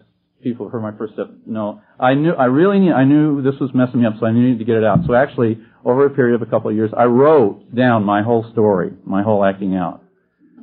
people 0.44 0.66
who 0.66 0.72
heard 0.72 0.82
my 0.82 0.98
first 0.98 1.14
step 1.14 1.28
no, 1.46 1.82
I 2.00 2.14
knew 2.14 2.32
I 2.32 2.46
really 2.46 2.80
need, 2.80 2.92
I 2.92 3.04
knew 3.06 3.42
this 3.42 3.60
was 3.60 3.72
messing 3.74 4.02
me 4.02 4.08
up, 4.08 4.14
so 4.20 4.26
I 4.26 4.32
needed 4.32 4.60
to 4.60 4.66
get 4.66 4.76
it 4.76 4.84
out. 4.84 5.00
So 5.08 5.14
actually, 5.14 5.60
over 5.86 6.06
a 6.06 6.10
period 6.10 6.36
of 6.36 6.48
a 6.48 6.50
couple 6.50 6.70
of 6.70 6.76
years, 6.76 6.92
I 6.98 7.06
wrote 7.06 7.74
down 7.74 8.04
my 8.04 8.22
whole 8.22 8.50
story, 8.52 8.92
my 9.06 9.24
whole 9.24 9.46
acting 9.46 9.76
out. 9.76 10.04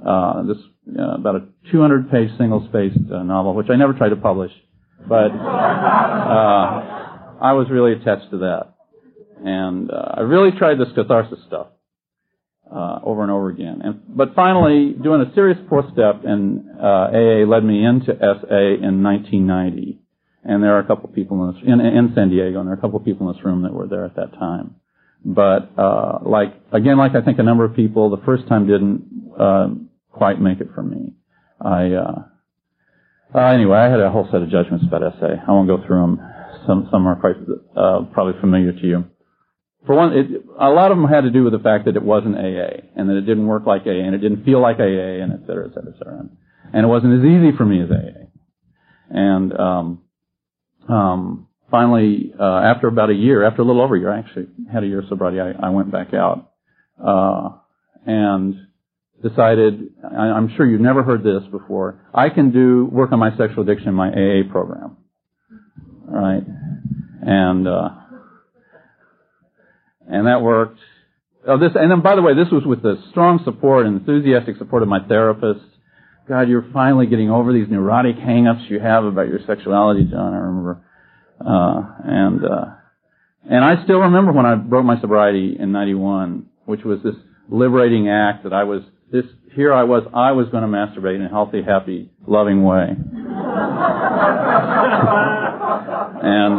Uh, 0.07 0.43
this 0.43 0.59
uh, 0.99 1.15
about 1.15 1.37
a 1.37 1.49
200-page 1.73 2.31
single-spaced 2.39 3.11
uh, 3.13 3.23
novel, 3.25 3.55
which 3.55 3.67
I 3.71 3.77
never 3.77 3.93
tried 3.93 4.11
to 4.11 4.17
publish, 4.17 4.53
but 5.09 5.33
uh, 5.33 6.67
I 7.43 7.53
was 7.55 7.67
really 7.71 7.93
attached 7.93 8.31
to 8.31 8.39
that, 8.39 8.75
and 9.45 9.91
uh, 9.91 10.15
I 10.17 10.21
really 10.21 10.57
tried 10.57 10.79
this 10.79 10.89
catharsis 10.95 11.39
stuff 11.47 11.69
uh, 12.71 13.01
over 13.05 13.23
and 13.23 13.31
over 13.31 13.49
again. 13.51 13.81
And 13.83 14.01
but 14.09 14.35
finally, 14.35 14.93
doing 14.93 15.21
a 15.23 15.35
serious 15.35 15.59
fourth 15.69 15.87
step 15.93 16.25
in 16.25 16.69
uh, 16.81 17.11
AA 17.13 17.47
led 17.47 17.65
me 17.65 17.85
into 17.85 18.07
SA 18.07 18.57
in 18.83 19.03
1990. 19.03 20.01
And 20.45 20.63
there 20.63 20.77
are 20.77 20.79
a 20.79 20.87
couple 20.87 21.09
people 21.09 21.49
in, 21.49 21.55
this, 21.55 21.63
in, 21.67 21.81
in 21.81 22.13
San 22.15 22.31
Diego, 22.31 22.61
and 22.61 22.69
there 22.69 22.75
are 22.75 22.79
a 22.79 22.81
couple 22.81 23.01
people 23.01 23.29
in 23.29 23.35
this 23.35 23.45
room 23.45 23.63
that 23.63 23.73
were 23.73 23.89
there 23.89 24.05
at 24.05 24.15
that 24.15 24.33
time. 24.35 24.77
But 25.25 25.73
uh, 25.77 26.21
like 26.23 26.55
again, 26.73 26.99
like 26.99 27.17
I 27.17 27.23
think 27.23 27.39
a 27.39 27.43
number 27.43 27.65
of 27.65 27.75
people, 27.75 28.11
the 28.11 28.25
first 28.25 28.47
time 28.49 28.67
didn't 28.67 29.33
uh, 29.39 29.69
quite 30.13 30.41
make 30.41 30.61
it 30.61 30.69
for 30.75 30.83
me. 30.83 31.15
I 31.61 31.91
uh, 31.95 32.23
uh, 33.35 33.41
anyway, 33.41 33.77
I 33.77 33.91
had 33.91 33.99
a 33.99 34.11
whole 34.11 34.29
set 34.31 34.43
of 34.43 34.51
judgments 34.51 34.85
about 34.87 35.03
SA. 35.19 35.27
I 35.49 35.51
won't 35.51 35.67
go 35.67 35.85
through 35.85 36.01
them. 36.01 36.21
Some 36.67 36.89
some 36.93 37.07
are 37.09 37.17
quite 37.17 37.37
uh, 37.77 38.07
probably 38.13 38.41
familiar 38.41 38.73
to 38.73 38.87
you 38.87 39.05
for 39.87 39.95
one, 39.95 40.13
it, 40.13 40.27
a 40.59 40.69
lot 40.69 40.91
of 40.91 40.99
them 40.99 41.07
had 41.07 41.23
to 41.23 41.31
do 41.31 41.45
with 41.45 41.53
the 41.53 41.61
fact 41.61 41.85
that 41.85 41.97
it 41.97 42.03
wasn't 42.03 42.37
AA 42.37 42.83
and 42.97 43.09
that 43.09 43.17
it 43.17 43.23
didn't 43.23 43.47
work 43.47 43.67
like 43.67 43.83
AA 43.87 44.03
and 44.05 44.15
it 44.15 44.19
didn't 44.19 44.45
feel 44.45 44.61
like 44.61 44.77
AA 44.79 45.23
and 45.23 45.33
et 45.33 45.41
cetera, 45.47 45.69
et 45.69 45.75
cetera, 45.75 45.93
et 45.95 45.99
cetera. 45.99 46.29
And 46.73 46.85
it 46.85 46.89
wasn't 46.89 47.15
as 47.21 47.25
easy 47.25 47.57
for 47.57 47.65
me 47.65 47.83
as 47.83 47.91
AA. 47.91 48.27
And 49.09 49.53
um, 49.59 50.03
um, 50.89 51.49
finally, 51.71 52.33
uh, 52.39 52.43
after 52.43 52.89
about 52.89 53.11
a 53.11 53.15
year, 53.15 53.45
after 53.45 53.63
a 53.63 53.65
little 53.65 53.83
over 53.83 53.97
a 53.97 54.01
year, 54.01 54.13
I 54.13 54.19
actually 54.19 54.47
had 54.73 54.83
a 54.83 54.87
year 54.87 55.01
of 55.01 55.09
sobriety. 55.09 55.39
I, 55.41 55.69
I 55.69 55.71
went 55.71 55.93
back 55.93 56.13
out 56.13 56.53
uh, 57.05 57.51
and 58.05 58.55
decided. 59.23 59.91
I, 60.05 60.25
I'm 60.25 60.53
sure 60.57 60.67
you've 60.67 60.81
never 60.81 61.03
heard 61.03 61.23
this 61.23 61.49
before. 61.51 62.05
I 62.13 62.31
can 62.31 62.51
do 62.51 62.89
work 62.91 63.13
on 63.13 63.19
my 63.19 63.31
sexual 63.37 63.63
addiction 63.63 63.89
in 63.89 63.95
my 63.95 64.09
AA 64.09 64.51
program, 64.51 64.97
right? 66.07 66.43
And 67.23 67.67
uh, 67.67 67.89
and 70.09 70.27
that 70.27 70.43
worked. 70.43 70.79
Oh, 71.47 71.59
this, 71.59 71.73
and 71.75 71.91
then 71.91 72.03
by 72.03 72.17
the 72.17 72.23
way, 72.23 72.35
this 72.35 72.51
was 72.51 72.65
with 72.67 72.83
the 72.83 72.97
strong 73.11 73.41
support 73.45 73.87
and 73.87 74.01
enthusiastic 74.01 74.57
support 74.59 74.83
of 74.83 74.89
my 74.89 75.07
therapist. 75.07 75.61
God, 76.29 76.49
you're 76.49 76.67
finally 76.73 77.07
getting 77.07 77.31
over 77.31 77.53
these 77.53 77.69
neurotic 77.71 78.17
hang-ups 78.17 78.63
you 78.69 78.81
have 78.81 79.05
about 79.05 79.29
your 79.29 79.39
sexuality, 79.47 80.05
John. 80.11 80.35
I 80.35 80.39
remember, 80.39 80.83
uh, 81.41 81.83
and 82.05 82.45
uh, 82.45 82.65
and 83.49 83.65
I 83.65 83.85
still 83.85 83.99
remember 83.99 84.33
when 84.33 84.45
I 84.45 84.57
broke 84.57 84.85
my 84.85 85.01
sobriety 85.01 85.57
in 85.59 85.71
'91, 85.71 86.47
which 86.65 86.83
was 86.83 87.01
this 87.05 87.15
liberating 87.49 88.09
act 88.09 88.43
that 88.43 88.53
I 88.53 88.65
was 88.65 88.83
this 89.13 89.25
here 89.55 89.73
I 89.73 89.85
was 89.85 90.03
I 90.13 90.33
was 90.33 90.49
going 90.49 90.63
to 90.63 90.69
masturbate 90.69 91.15
in 91.17 91.23
a 91.23 91.29
healthy, 91.29 91.63
happy, 91.63 92.11
loving 92.27 92.65
way, 92.65 92.89
and 92.91 92.97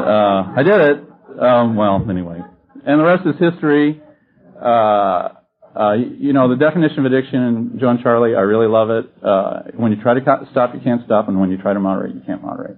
uh, 0.02 0.54
I 0.56 0.64
did 0.64 0.82
it. 0.82 1.04
Um, 1.40 1.76
well, 1.76 2.04
anyway, 2.10 2.40
and 2.88 3.00
the 3.00 3.04
rest 3.04 3.28
is 3.28 3.36
history. 3.38 4.02
Uh, 4.60 5.30
uh, 5.78 5.94
you 5.94 6.34
know, 6.34 6.50
the 6.50 6.56
definition 6.56 7.00
of 7.00 7.12
addiction 7.12 7.40
in 7.44 7.78
Joe 7.80 7.90
and 7.90 8.00
Charlie, 8.02 8.34
I 8.34 8.40
really 8.40 8.68
love 8.68 8.90
it. 8.90 9.06
Uh, 9.22 9.64
when 9.76 9.92
you 9.92 10.02
try 10.02 10.16
to 10.16 10.22
stop, 10.52 10.74
you 10.74 10.80
can't 10.80 11.02
stop, 11.06 11.28
and 11.28 11.40
when 11.40 11.52
you 11.52 11.58
try 11.58 11.74
to 11.74 11.80
moderate, 11.80 12.16
you 12.16 12.22
can't 12.26 12.42
moderate. 12.42 12.78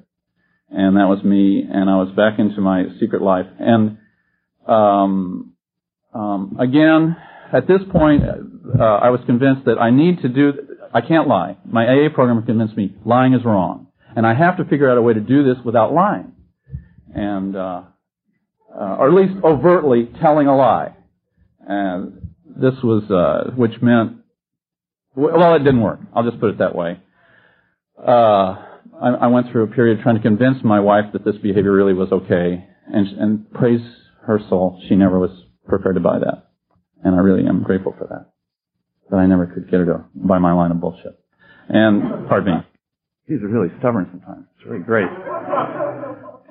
And 0.70 0.98
that 0.98 1.08
was 1.08 1.24
me, 1.24 1.64
and 1.64 1.90
I 1.90 1.96
was 1.96 2.10
back 2.16 2.40
into 2.40 2.60
my 2.60 2.86
secret 3.00 3.22
life. 3.22 3.46
And 3.60 4.00
um, 4.68 5.54
um, 6.14 6.58
again, 6.60 7.16
at 7.54 7.68
this 7.68 7.82
point, 7.92 8.24
uh, 8.24 8.84
I 8.84 9.12
was 9.12 9.22
convinced 9.28 9.66
that 9.66 9.78
I 9.80 9.92
need 9.92 10.24
to 10.24 10.28
do. 10.28 10.54
I 10.94 11.02
can't 11.02 11.28
lie. 11.28 11.58
My 11.66 11.86
AA 11.86 12.10
program 12.14 12.44
convinced 12.46 12.76
me 12.76 12.96
lying 13.06 13.34
is 13.34 13.46
wrong, 13.46 13.88
and 14.16 14.26
I 14.26 14.34
have 14.34 14.58
to 14.58 14.66
figure 14.66 14.90
out 14.92 14.98
a 14.98 15.02
way 15.02 15.14
to 15.14 15.22
do 15.22 15.44
this 15.44 15.64
without 15.64 15.94
lying. 15.94 16.34
And 17.14 17.56
uh, 17.56 17.84
uh, 18.74 18.98
or 19.00 19.08
at 19.10 19.14
least 19.14 19.44
overtly 19.44 20.10
telling 20.22 20.48
a 20.48 20.56
lie. 20.56 20.96
And 21.68 22.30
this 22.46 22.74
was, 22.84 23.04
uh, 23.10 23.52
which 23.56 23.82
meant, 23.82 24.18
well, 25.16 25.56
it 25.56 25.60
didn't 25.60 25.82
work. 25.82 26.00
I'll 26.16 26.24
just 26.24 26.40
put 26.40 26.52
it 26.52 26.60
that 26.60 26.76
way. 26.76 27.00
Uh, 27.98 28.56
I, 29.02 29.10
I, 29.22 29.28
went 29.28 29.52
through 29.52 29.64
a 29.64 29.68
period 29.68 30.00
trying 30.02 30.16
to 30.16 30.22
convince 30.22 30.64
my 30.64 30.80
wife 30.80 31.06
that 31.12 31.26
this 31.26 31.36
behavior 31.36 31.72
really 31.74 31.94
was 31.94 32.10
okay, 32.12 32.66
and, 32.88 33.08
and 33.20 33.52
praise 33.52 33.82
her 34.26 34.40
soul, 34.50 34.82
she 34.88 34.96
never 34.96 35.20
was 35.20 35.32
prepared 35.68 35.96
to 35.96 36.02
buy 36.02 36.20
that. 36.20 36.50
And 37.04 37.16
I 37.16 37.20
really 37.20 37.46
am 37.46 37.64
grateful 37.64 37.94
for 37.98 38.08
that. 38.08 38.32
That 39.10 39.18
I 39.18 39.26
never 39.26 39.48
could 39.48 39.70
get 39.70 39.82
her 39.82 39.86
to 39.86 40.06
buy 40.16 40.38
my 40.38 40.54
line 40.54 40.72
of 40.72 40.80
bullshit. 40.80 41.20
And, 41.68 42.28
pardon 42.30 42.56
me, 42.56 42.62
he's 43.28 43.40
really 43.42 43.70
stubborn 43.80 44.08
sometimes. 44.12 44.46
It's 44.56 44.66
really 44.66 44.84
great. 44.84 45.08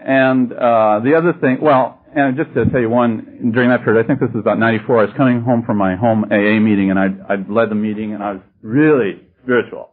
And 0.09 0.53
uh, 0.55 1.01
the 1.05 1.17
other 1.19 1.35
thing, 1.39 1.59
well, 1.61 1.98
and 2.15 2.37
just 2.37 2.55
to 2.55 2.65
tell 2.71 2.81
you 2.81 2.89
one, 2.89 3.53
during 3.55 3.71
that 3.71 3.85
period, 3.85 4.05
I 4.05 4.07
think 4.07 4.21
this 4.21 4.31
was 4.35 4.41
about 4.41 4.59
94, 4.59 4.99
I 4.99 5.05
was 5.05 5.15
coming 5.17 5.43
home 5.43 5.63
from 5.65 5.77
my 5.77 5.97
home 5.97 6.25
AA 6.25 6.59
meeting 6.61 6.91
and 6.91 6.99
I'd, 6.99 7.21
I'd 7.29 7.51
led 7.51 7.71
the 7.71 7.75
meeting 7.75 8.15
and 8.15 8.23
I 8.23 8.33
was 8.33 8.43
really 8.63 9.21
spiritual. 9.43 9.91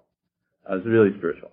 I 0.69 0.75
was 0.75 0.83
really 0.85 1.11
spiritual. 1.17 1.51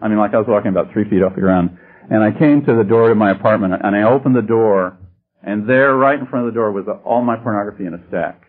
I 0.00 0.08
mean, 0.08 0.18
like 0.18 0.34
I 0.34 0.38
was 0.38 0.46
walking 0.48 0.70
about 0.70 0.92
three 0.92 1.08
feet 1.10 1.22
off 1.22 1.34
the 1.34 1.40
ground. 1.40 1.76
And 2.10 2.22
I 2.22 2.30
came 2.36 2.64
to 2.64 2.74
the 2.74 2.84
door 2.84 3.10
of 3.10 3.16
my 3.16 3.32
apartment 3.32 3.74
and 3.82 3.94
I 3.94 4.02
opened 4.02 4.36
the 4.36 4.42
door 4.42 4.98
and 5.42 5.68
there, 5.68 5.94
right 5.94 6.18
in 6.18 6.26
front 6.26 6.46
of 6.46 6.52
the 6.52 6.56
door, 6.56 6.72
was 6.72 6.84
all 7.04 7.22
my 7.22 7.36
pornography 7.36 7.86
in 7.86 7.94
a 7.94 8.00
stack. 8.08 8.42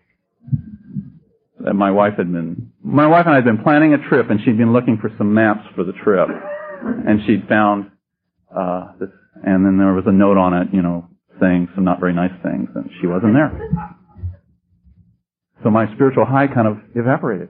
That 1.59 1.73
my 1.73 1.91
wife 1.91 2.13
had 2.17 2.31
been, 2.31 2.71
my 2.83 3.05
wife 3.05 3.25
and 3.25 3.33
I 3.33 3.35
had 3.35 3.45
been 3.45 3.61
planning 3.63 3.93
a 3.93 4.09
trip 4.09 4.29
and 4.29 4.39
she'd 4.43 4.57
been 4.57 4.73
looking 4.73 4.97
for 4.97 5.11
some 5.17 5.33
maps 5.33 5.65
for 5.75 5.83
the 5.83 5.93
trip. 6.03 6.29
And 6.81 7.19
she'd 7.25 7.47
found, 7.47 7.91
uh, 8.55 8.93
this, 8.99 9.09
and 9.43 9.65
then 9.65 9.77
there 9.77 9.93
was 9.93 10.05
a 10.07 10.11
note 10.11 10.37
on 10.37 10.53
it, 10.53 10.69
you 10.73 10.81
know, 10.81 11.09
saying 11.39 11.69
some 11.75 11.83
not 11.83 11.99
very 11.99 12.13
nice 12.13 12.33
things, 12.43 12.69
and 12.75 12.89
she 12.99 13.07
wasn't 13.07 13.33
there. 13.33 13.51
So 15.63 15.69
my 15.69 15.91
spiritual 15.93 16.25
high 16.25 16.47
kind 16.47 16.67
of 16.67 16.77
evaporated. 16.95 17.49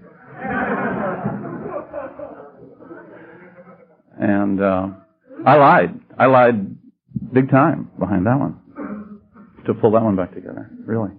And 4.19 4.61
uh, 4.61 4.87
I 5.45 5.55
lied. 5.55 5.99
I 6.17 6.25
lied 6.25 6.75
big 7.33 7.49
time 7.49 7.91
behind 7.99 8.25
that 8.25 8.37
one 8.37 9.21
to 9.65 9.73
pull 9.73 9.91
that 9.91 10.03
one 10.03 10.15
back 10.15 10.33
together. 10.33 10.69
Really. 10.85 11.11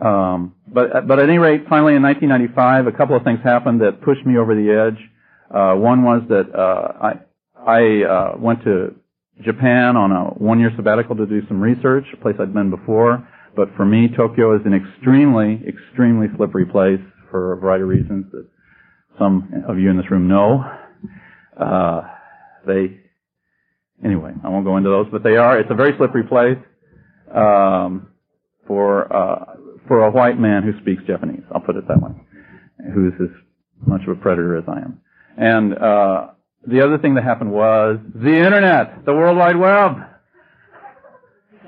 Um, 0.00 0.54
but 0.68 1.08
but 1.08 1.18
at 1.18 1.28
any 1.28 1.38
rate, 1.38 1.62
finally 1.68 1.94
in 1.94 2.02
1995, 2.02 2.86
a 2.86 2.92
couple 2.92 3.16
of 3.16 3.24
things 3.24 3.40
happened 3.42 3.80
that 3.80 4.02
pushed 4.02 4.24
me 4.26 4.36
over 4.36 4.54
the 4.54 4.70
edge. 4.70 5.02
Uh, 5.50 5.74
one 5.74 6.04
was 6.04 6.22
that 6.28 6.54
uh, 6.54 6.92
I 7.00 7.20
I 7.66 8.04
uh, 8.04 8.36
went 8.38 8.62
to 8.64 8.94
Japan 9.42 9.96
on 9.96 10.12
a 10.12 10.24
one-year 10.34 10.70
sabbatical 10.76 11.14
to 11.16 11.26
do 11.26 11.46
some 11.46 11.60
research, 11.60 12.04
a 12.12 12.16
place 12.16 12.36
I'd 12.40 12.54
been 12.54 12.70
before. 12.70 13.26
But 13.54 13.68
for 13.76 13.84
me, 13.84 14.08
Tokyo 14.14 14.54
is 14.54 14.62
an 14.64 14.74
extremely, 14.74 15.62
extremely 15.66 16.26
slippery 16.36 16.66
place 16.66 17.00
for 17.30 17.52
a 17.52 17.56
variety 17.56 17.82
of 17.82 17.88
reasons 17.88 18.26
that 18.32 18.46
some 19.18 19.64
of 19.68 19.78
you 19.78 19.90
in 19.90 19.96
this 19.96 20.10
room 20.10 20.28
know. 20.28 20.64
Uh, 21.58 22.02
they, 22.66 22.98
anyway, 24.04 24.32
I 24.44 24.48
won't 24.48 24.64
go 24.64 24.76
into 24.76 24.90
those, 24.90 25.06
but 25.10 25.22
they 25.22 25.36
are. 25.36 25.58
It's 25.58 25.70
a 25.70 25.74
very 25.74 25.96
slippery 25.96 26.24
place 26.24 26.58
um, 27.34 28.08
for 28.66 29.10
uh, 29.14 29.56
for 29.88 30.04
a 30.04 30.10
white 30.10 30.38
man 30.38 30.62
who 30.62 30.78
speaks 30.80 31.02
Japanese. 31.06 31.42
I'll 31.54 31.60
put 31.60 31.76
it 31.76 31.86
that 31.88 32.00
way, 32.00 32.10
who's 32.94 33.14
as 33.20 33.34
much 33.86 34.02
of 34.02 34.08
a 34.08 34.20
predator 34.20 34.56
as 34.56 34.64
I 34.68 34.80
am. 34.80 35.00
And 35.38 35.74
uh, 35.74 36.28
the 36.66 36.84
other 36.84 36.98
thing 36.98 37.14
that 37.14 37.24
happened 37.24 37.52
was 37.52 37.98
the 38.14 38.36
internet, 38.36 39.04
the 39.04 39.12
World 39.12 39.36
Wide 39.36 39.56
Web. 39.56 39.98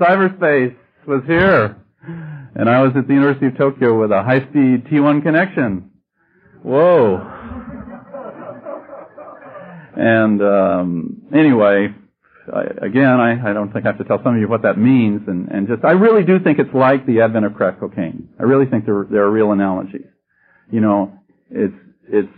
Cyberspace 0.00 0.76
was 1.06 1.22
here. 1.26 1.76
And 2.54 2.68
I 2.68 2.82
was 2.82 2.92
at 2.96 3.06
the 3.06 3.14
University 3.14 3.46
of 3.46 3.56
Tokyo 3.56 4.00
with 4.00 4.10
a 4.10 4.22
high-speed 4.22 4.86
T1 4.86 5.22
connection. 5.22 5.90
Whoa. 6.62 7.38
And 9.96 10.42
um, 10.42 11.22
anyway, 11.34 11.88
I, 12.52 12.62
again, 12.86 13.20
I, 13.20 13.50
I 13.50 13.52
don't 13.52 13.72
think 13.72 13.84
I 13.84 13.88
have 13.88 13.98
to 13.98 14.04
tell 14.04 14.20
some 14.22 14.34
of 14.34 14.40
you 14.40 14.48
what 14.48 14.62
that 14.62 14.78
means, 14.78 15.22
and, 15.26 15.48
and 15.48 15.68
just 15.68 15.84
I 15.84 15.92
really 15.92 16.24
do 16.24 16.38
think 16.38 16.58
it's 16.58 16.72
like 16.72 17.04
the 17.06 17.20
advent 17.20 17.46
of 17.46 17.54
crack 17.54 17.80
cocaine. 17.80 18.28
I 18.38 18.44
really 18.44 18.66
think 18.66 18.86
there 18.86 19.06
there 19.10 19.24
are 19.24 19.30
real 19.30 19.52
analogies. 19.52 20.06
You 20.70 20.80
know, 20.80 21.18
it's 21.50 21.74
it's 22.08 22.32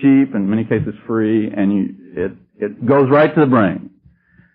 cheap, 0.00 0.34
in 0.34 0.48
many 0.48 0.64
cases 0.64 0.94
free, 1.06 1.50
and 1.54 1.72
you 1.72 1.94
it 2.14 2.32
it 2.56 2.86
goes 2.86 3.10
right 3.10 3.32
to 3.34 3.40
the 3.40 3.46
brain. 3.46 3.90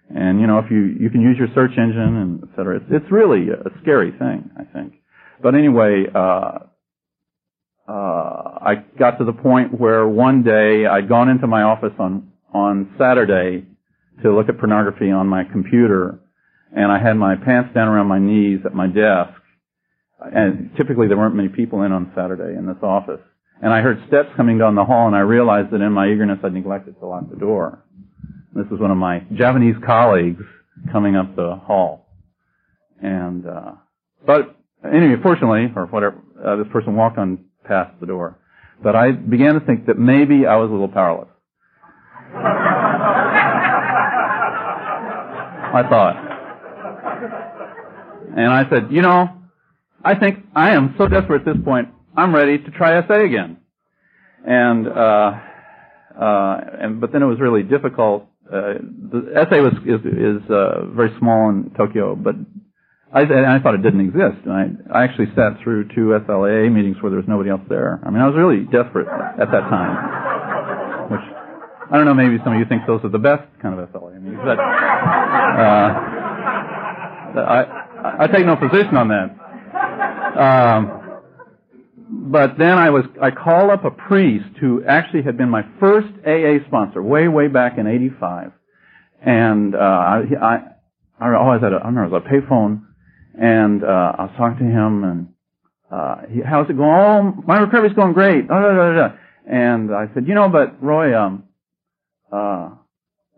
And 0.09 0.39
you 0.39 0.47
know, 0.47 0.59
if 0.59 0.71
you 0.71 0.95
you 0.99 1.09
can 1.09 1.21
use 1.21 1.37
your 1.37 1.49
search 1.53 1.71
engine 1.77 2.15
and 2.15 2.43
et 2.43 2.49
cetera, 2.55 2.77
it's 2.77 2.85
it's 2.89 3.11
really 3.11 3.49
a 3.49 3.69
scary 3.81 4.11
thing, 4.11 4.49
I 4.57 4.63
think. 4.63 4.93
But 5.41 5.53
anyway, 5.55 6.05
uh, 6.13 6.59
uh, 7.87 7.91
I 7.91 8.75
got 8.97 9.17
to 9.19 9.25
the 9.25 9.33
point 9.33 9.79
where 9.79 10.07
one 10.07 10.43
day 10.43 10.85
I'd 10.85 11.09
gone 11.09 11.29
into 11.29 11.47
my 11.47 11.63
office 11.63 11.93
on 11.99 12.31
on 12.53 12.93
Saturday 12.97 13.65
to 14.23 14.33
look 14.33 14.49
at 14.49 14.57
pornography 14.57 15.11
on 15.11 15.27
my 15.27 15.43
computer, 15.43 16.19
and 16.75 16.91
I 16.91 16.99
had 16.99 17.13
my 17.13 17.35
pants 17.35 17.73
down 17.73 17.87
around 17.87 18.07
my 18.07 18.19
knees 18.19 18.61
at 18.65 18.73
my 18.73 18.87
desk. 18.87 19.39
And 20.19 20.71
typically 20.75 21.07
there 21.07 21.17
weren't 21.17 21.35
many 21.35 21.49
people 21.49 21.83
in 21.83 21.91
on 21.91 22.11
Saturday 22.15 22.57
in 22.57 22.65
this 22.65 22.81
office. 22.81 23.21
And 23.61 23.73
I 23.73 23.81
heard 23.81 24.03
steps 24.07 24.29
coming 24.35 24.57
down 24.57 24.75
the 24.75 24.85
hall, 24.85 25.07
and 25.07 25.15
I 25.15 25.21
realized 25.21 25.71
that 25.71 25.81
in 25.81 25.91
my 25.91 26.07
eagerness 26.07 26.39
I'd 26.43 26.53
neglected 26.53 26.99
to 26.99 27.07
lock 27.07 27.29
the 27.29 27.35
door. 27.35 27.83
This 28.53 28.65
was 28.69 28.79
one 28.79 28.91
of 28.91 28.97
my 28.97 29.23
Japanese 29.33 29.75
colleagues 29.85 30.43
coming 30.91 31.15
up 31.15 31.35
the 31.35 31.55
hall. 31.55 32.07
And, 33.01 33.47
uh, 33.47 33.71
but 34.25 34.55
anyway, 34.83 35.21
fortunately, 35.21 35.71
or 35.75 35.85
whatever, 35.87 36.21
uh, 36.43 36.55
this 36.57 36.67
person 36.71 36.95
walked 36.95 37.17
on 37.17 37.45
past 37.65 37.99
the 37.99 38.05
door. 38.05 38.39
But 38.83 38.95
I 38.95 39.11
began 39.11 39.55
to 39.55 39.59
think 39.59 39.87
that 39.87 39.97
maybe 39.97 40.45
I 40.45 40.57
was 40.57 40.69
a 40.69 40.73
little 40.73 40.87
powerless. 40.87 41.29
I 45.73 45.83
thought. 45.89 46.15
And 48.37 48.51
I 48.51 48.69
said, 48.69 48.91
you 48.91 49.01
know, 49.01 49.29
I 50.03 50.15
think 50.15 50.45
I 50.55 50.71
am 50.71 50.95
so 50.97 51.07
desperate 51.07 51.47
at 51.47 51.55
this 51.55 51.63
point, 51.63 51.89
I'm 52.17 52.33
ready 52.33 52.57
to 52.57 52.71
try 52.71 52.99
SA 53.07 53.13
again. 53.23 53.57
And, 54.43 54.87
uh, 54.87 55.31
uh, 56.19 56.57
and, 56.81 56.99
but 56.99 57.13
then 57.13 57.21
it 57.21 57.27
was 57.27 57.39
really 57.39 57.61
difficult. 57.61 58.25
Uh, 58.51 58.81
the 58.81 59.45
SA 59.47 59.61
was, 59.61 59.73
is, 59.85 60.01
is, 60.01 60.49
uh, 60.49 60.85
very 60.95 61.15
small 61.19 61.49
in 61.49 61.71
Tokyo, 61.77 62.15
but 62.15 62.33
I, 63.13 63.21
I 63.21 63.59
thought 63.61 63.75
it 63.75 63.83
didn't 63.83 64.01
exist. 64.01 64.41
And 64.45 64.51
I, 64.51 64.99
I 64.99 65.03
actually 65.03 65.27
sat 65.35 65.61
through 65.63 65.89
two 65.89 66.17
SLAA 66.25 66.73
meetings 66.73 66.97
where 67.01 67.11
there 67.11 67.19
was 67.19 67.27
nobody 67.29 67.51
else 67.51 67.61
there. 67.69 67.99
I 68.03 68.09
mean, 68.09 68.21
I 68.21 68.25
was 68.25 68.35
really 68.35 68.65
desperate 68.65 69.07
at 69.07 69.51
that 69.51 69.69
time. 69.69 71.11
Which, 71.11 71.21
I 71.91 71.97
don't 71.97 72.05
know, 72.05 72.15
maybe 72.15 72.41
some 72.43 72.53
of 72.53 72.59
you 72.59 72.65
think 72.65 72.81
those 72.87 73.01
are 73.03 73.09
the 73.09 73.19
best 73.19 73.43
kind 73.61 73.77
of 73.77 73.87
SLA 73.89 74.19
meetings, 74.19 74.41
but, 74.43 74.57
uh, 74.57 75.93
I, 77.37 78.25
I 78.25 78.27
take 78.27 78.45
no 78.47 78.55
position 78.55 78.97
on 78.97 79.07
that. 79.09 79.29
Um, 80.33 80.96
but 82.09 82.57
then 82.57 82.77
I 82.77 82.89
was, 82.89 83.05
I 83.21 83.31
called 83.31 83.69
up 83.69 83.85
a 83.85 83.91
priest 83.91 84.57
who 84.59 84.83
actually 84.85 85.23
had 85.23 85.37
been 85.37 85.49
my 85.49 85.63
first 85.79 86.07
AA 86.25 86.65
sponsor 86.67 87.01
way, 87.01 87.27
way 87.27 87.47
back 87.47 87.77
in 87.77 87.87
85. 87.87 88.51
And, 89.25 89.75
uh, 89.75 89.77
I, 89.77 90.21
I, 90.41 90.57
I 91.19 91.35
always 91.35 91.61
had 91.61 91.73
a, 91.73 91.77
I 91.77 91.87
remember 91.87 92.05
it 92.05 92.11
was 92.11 92.23
a 92.25 92.29
payphone 92.29 92.83
and, 93.39 93.83
uh, 93.83 94.13
I 94.17 94.23
was 94.23 94.33
talking 94.37 94.67
to 94.67 94.71
him 94.71 95.03
and, 95.03 95.27
uh, 95.91 96.15
he, 96.31 96.41
how's 96.41 96.69
it 96.69 96.77
going? 96.77 96.89
Oh, 96.89 97.43
my 97.45 97.59
recovery's 97.59 97.93
going 97.93 98.13
great. 98.13 98.47
Da, 98.47 98.59
da, 98.59 98.93
da, 98.93 99.15
and 99.49 99.93
I 99.93 100.13
said, 100.13 100.27
you 100.27 100.33
know, 100.33 100.49
but 100.49 100.83
Roy, 100.83 101.17
um, 101.17 101.43
uh, 102.31 102.69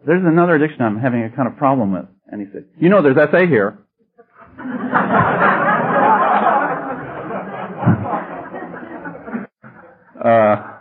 there's 0.06 0.24
another 0.26 0.56
addiction 0.56 0.82
I'm 0.82 1.00
having 1.00 1.24
a 1.24 1.30
kind 1.30 1.48
of 1.48 1.58
problem 1.58 1.94
with. 1.94 2.06
And 2.28 2.42
he 2.42 2.48
said, 2.52 2.66
you 2.80 2.90
know, 2.90 3.02
there's 3.02 3.16
SA 3.16 3.46
here. 3.46 3.80
Uh, 10.24 10.80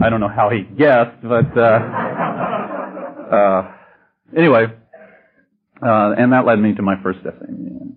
I 0.00 0.10
don't 0.10 0.20
know 0.20 0.28
how 0.28 0.50
he 0.50 0.62
guessed, 0.62 1.22
but 1.22 1.56
uh, 1.56 1.60
uh, 3.34 3.72
anyway, 4.36 4.66
uh, 5.82 6.14
and 6.18 6.32
that 6.32 6.44
led 6.46 6.58
me 6.58 6.74
to 6.74 6.82
my 6.82 6.94
first 7.02 7.20
SA 7.22 7.30
meeting, 7.48 7.96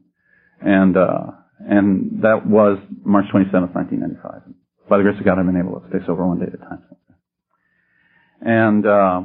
and 0.61 0.97
uh, 0.97 1.31
and 1.59 2.23
that 2.23 2.45
was 2.45 2.79
March 3.03 3.25
27th, 3.33 3.73
1995. 3.75 4.41
By 4.89 4.97
the 4.97 5.03
grace 5.03 5.19
of 5.19 5.25
God, 5.25 5.39
I've 5.39 5.45
been 5.45 5.57
able 5.57 5.79
to 5.79 5.87
stay 5.89 5.99
sober 6.05 6.25
one 6.25 6.39
day 6.39 6.47
at 6.47 6.53
a 6.53 6.57
time. 6.57 6.83
And, 8.41 8.85
uh, 8.85 9.21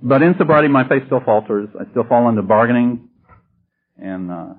but 0.00 0.22
in 0.22 0.34
sobriety, 0.38 0.68
my 0.68 0.88
faith 0.88 1.02
still 1.06 1.20
falters. 1.24 1.68
I 1.78 1.90
still 1.90 2.04
fall 2.04 2.28
into 2.28 2.42
bargaining 2.42 3.08
and, 3.98 4.30
uh, 4.30 4.54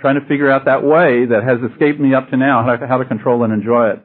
trying 0.00 0.18
to 0.18 0.26
figure 0.26 0.50
out 0.50 0.64
that 0.64 0.82
way 0.82 1.26
that 1.26 1.44
has 1.44 1.58
escaped 1.70 2.00
me 2.00 2.14
up 2.14 2.30
to 2.30 2.36
now, 2.36 2.64
how 2.64 2.76
to, 2.76 2.86
how 2.86 2.98
to 2.98 3.04
control 3.04 3.44
and 3.44 3.52
enjoy 3.52 3.90
it 3.90 4.02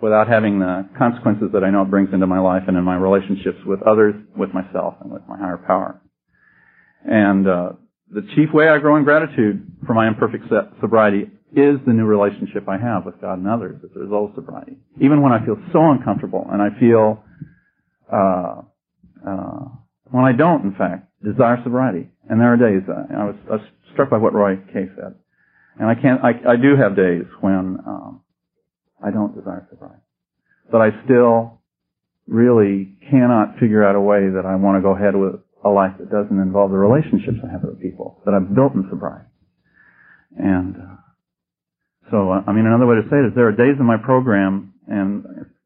without 0.00 0.28
having 0.28 0.58
the 0.58 0.88
consequences 0.96 1.48
that 1.52 1.64
I 1.64 1.70
know 1.70 1.82
it 1.82 1.90
brings 1.90 2.12
into 2.12 2.26
my 2.26 2.38
life 2.38 2.62
and 2.68 2.76
in 2.76 2.84
my 2.84 2.96
relationships 2.96 3.58
with 3.66 3.82
others, 3.82 4.14
with 4.36 4.50
myself, 4.54 4.94
and 5.00 5.12
with 5.12 5.22
my 5.28 5.38
higher 5.38 5.58
power. 5.58 6.00
And, 7.04 7.48
uh, 7.48 7.72
the 8.10 8.22
chief 8.34 8.52
way 8.54 8.68
I 8.68 8.78
grow 8.78 8.96
in 8.96 9.04
gratitude 9.04 9.70
for 9.86 9.92
my 9.92 10.08
imperfect 10.08 10.44
sobriety 10.80 11.30
is 11.52 11.78
the 11.86 11.92
new 11.92 12.04
relationship 12.04 12.68
I 12.68 12.78
have 12.78 13.04
with 13.04 13.20
God 13.20 13.38
and 13.38 13.48
others 13.48 13.80
as 13.84 13.90
a 13.96 14.00
result 14.00 14.30
of 14.30 14.36
sobriety. 14.36 14.76
Even 15.00 15.22
when 15.22 15.32
I 15.32 15.44
feel 15.44 15.56
so 15.72 15.90
uncomfortable 15.90 16.46
and 16.50 16.62
I 16.62 16.68
feel, 16.80 17.22
uh, 18.12 18.62
uh, 19.26 19.64
when 20.10 20.24
I 20.24 20.32
don't, 20.32 20.64
in 20.64 20.74
fact, 20.74 21.08
desire 21.22 21.58
sobriety. 21.64 22.08
And 22.28 22.40
there 22.40 22.52
are 22.52 22.56
days, 22.56 22.82
uh, 22.88 23.14
I, 23.14 23.24
was, 23.24 23.36
I 23.48 23.52
was 23.52 23.60
struck 23.92 24.10
by 24.10 24.18
what 24.18 24.32
Roy 24.32 24.56
K. 24.72 24.88
said. 24.96 25.14
And 25.78 25.88
I 25.88 25.94
can't, 25.94 26.22
I, 26.24 26.52
I 26.52 26.56
do 26.56 26.76
have 26.76 26.96
days 26.96 27.24
when, 27.40 27.78
um, 27.86 28.20
I 29.04 29.10
don't 29.10 29.34
desire 29.36 29.66
sobriety. 29.70 30.02
But 30.70 30.80
I 30.80 30.90
still 31.04 31.60
really 32.26 32.96
cannot 33.10 33.58
figure 33.58 33.84
out 33.84 33.96
a 33.96 34.00
way 34.00 34.28
that 34.36 34.44
I 34.44 34.56
want 34.56 34.76
to 34.76 34.82
go 34.82 34.94
ahead 34.94 35.16
with 35.16 35.40
a 35.64 35.68
life 35.68 35.92
that 35.98 36.10
doesn't 36.10 36.38
involve 36.38 36.70
the 36.70 36.76
relationships 36.76 37.38
I 37.42 37.50
have 37.50 37.62
with 37.62 37.80
people 37.80 38.20
that 38.24 38.34
I've 38.34 38.54
built 38.54 38.74
in 38.74 38.86
sobriety. 38.90 39.26
And, 40.36 40.76
uh, 40.76 40.96
so, 42.10 42.30
uh, 42.32 42.42
I 42.46 42.52
mean, 42.52 42.66
another 42.66 42.86
way 42.86 42.96
to 42.96 43.08
say 43.10 43.16
it 43.16 43.28
is 43.28 43.34
there 43.34 43.48
are 43.48 43.56
days 43.56 43.76
in 43.78 43.84
my 43.84 43.96
program, 43.96 44.74
and 44.86 45.24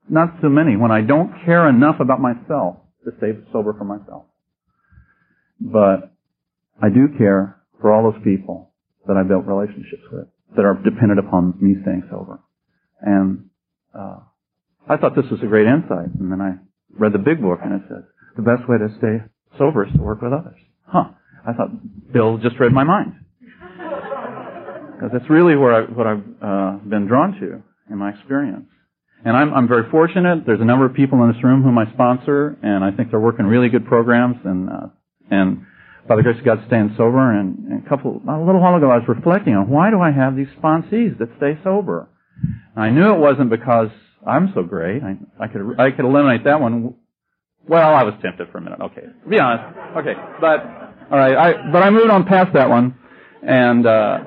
not 0.08 0.34
so 0.40 0.48
many, 0.48 0.76
when 0.76 0.90
I 0.90 1.02
don't 1.02 1.30
care 1.44 1.68
enough 1.68 2.00
about 2.00 2.20
myself 2.20 2.76
to 3.04 3.12
stay 3.18 3.32
sober 3.52 3.74
for 3.74 3.84
myself. 3.84 4.24
But 5.60 6.10
I 6.80 6.88
do 6.88 7.08
care 7.18 7.60
for 7.80 7.92
all 7.92 8.10
those 8.10 8.22
people 8.24 8.70
that 9.06 9.16
I 9.16 9.22
built 9.22 9.46
relationships 9.46 10.02
with 10.10 10.26
that 10.56 10.64
are 10.64 10.74
dependent 10.74 11.20
upon 11.20 11.54
me 11.60 11.76
staying 11.82 12.08
sober. 12.10 12.40
And 13.02 13.50
uh, 13.94 14.20
I 14.88 14.96
thought 14.96 15.14
this 15.14 15.30
was 15.30 15.40
a 15.42 15.46
great 15.46 15.66
insight, 15.66 16.14
and 16.18 16.30
then 16.30 16.40
I 16.40 16.54
read 16.98 17.12
the 17.12 17.18
big 17.18 17.40
book, 17.42 17.60
and 17.62 17.74
it 17.74 17.82
says 17.88 18.04
the 18.36 18.42
best 18.42 18.68
way 18.68 18.78
to 18.78 18.88
stay 18.98 19.24
sober 19.58 19.86
is 19.86 19.92
to 19.92 19.98
work 20.00 20.22
with 20.22 20.32
others. 20.32 20.58
Huh? 20.86 21.10
I 21.46 21.52
thought 21.52 21.70
Bill 22.12 22.38
just 22.38 22.58
read 22.60 22.72
my 22.72 22.84
mind 22.84 23.14
because 23.50 25.10
that's 25.12 25.28
really 25.28 25.56
where 25.56 25.74
I, 25.74 25.80
what 25.82 26.06
I've 26.06 26.24
uh, 26.40 26.78
been 26.88 27.06
drawn 27.06 27.32
to 27.40 27.62
in 27.90 27.98
my 27.98 28.10
experience. 28.10 28.66
And 29.24 29.36
I'm, 29.36 29.52
I'm 29.54 29.68
very 29.68 29.88
fortunate. 29.90 30.46
There's 30.46 30.60
a 30.60 30.64
number 30.64 30.86
of 30.86 30.94
people 30.94 31.22
in 31.22 31.32
this 31.32 31.42
room 31.44 31.62
whom 31.62 31.78
I 31.78 31.90
sponsor, 31.92 32.56
and 32.62 32.82
I 32.82 32.90
think 32.90 33.10
they're 33.10 33.20
working 33.20 33.46
really 33.46 33.68
good 33.68 33.86
programs. 33.86 34.36
And 34.44 34.68
uh, 34.68 34.86
and 35.30 35.64
by 36.08 36.16
the 36.16 36.22
grace 36.22 36.38
of 36.38 36.44
God, 36.44 36.62
staying 36.66 36.94
sober. 36.96 37.32
And, 37.32 37.58
and 37.70 37.86
a 37.86 37.88
couple, 37.88 38.20
a 38.28 38.44
little 38.44 38.60
while 38.60 38.76
ago, 38.76 38.90
I 38.90 38.96
was 38.96 39.08
reflecting 39.08 39.54
on 39.54 39.68
why 39.68 39.90
do 39.90 40.00
I 40.00 40.10
have 40.10 40.36
these 40.36 40.48
sponsees 40.60 41.18
that 41.18 41.28
stay 41.36 41.58
sober? 41.62 42.08
I 42.76 42.90
knew 42.90 43.12
it 43.14 43.18
wasn't 43.18 43.50
because 43.50 43.88
I'm 44.26 44.52
so 44.54 44.62
great. 44.62 45.02
I, 45.02 45.16
I 45.42 45.48
could 45.48 45.78
I 45.78 45.90
could 45.90 46.04
eliminate 46.04 46.44
that 46.44 46.60
one. 46.60 46.94
Well, 47.66 47.94
I 47.94 48.02
was 48.02 48.14
tempted 48.22 48.48
for 48.50 48.58
a 48.58 48.60
minute. 48.60 48.80
Okay, 48.80 49.02
to 49.02 49.28
be 49.28 49.38
honest. 49.38 49.78
Okay, 49.98 50.14
but 50.40 50.60
all 51.10 51.18
right. 51.18 51.36
I 51.36 51.70
but 51.70 51.82
I 51.82 51.90
moved 51.90 52.10
on 52.10 52.24
past 52.24 52.54
that 52.54 52.68
one, 52.68 52.96
and. 53.42 53.86
Uh, 53.86 54.18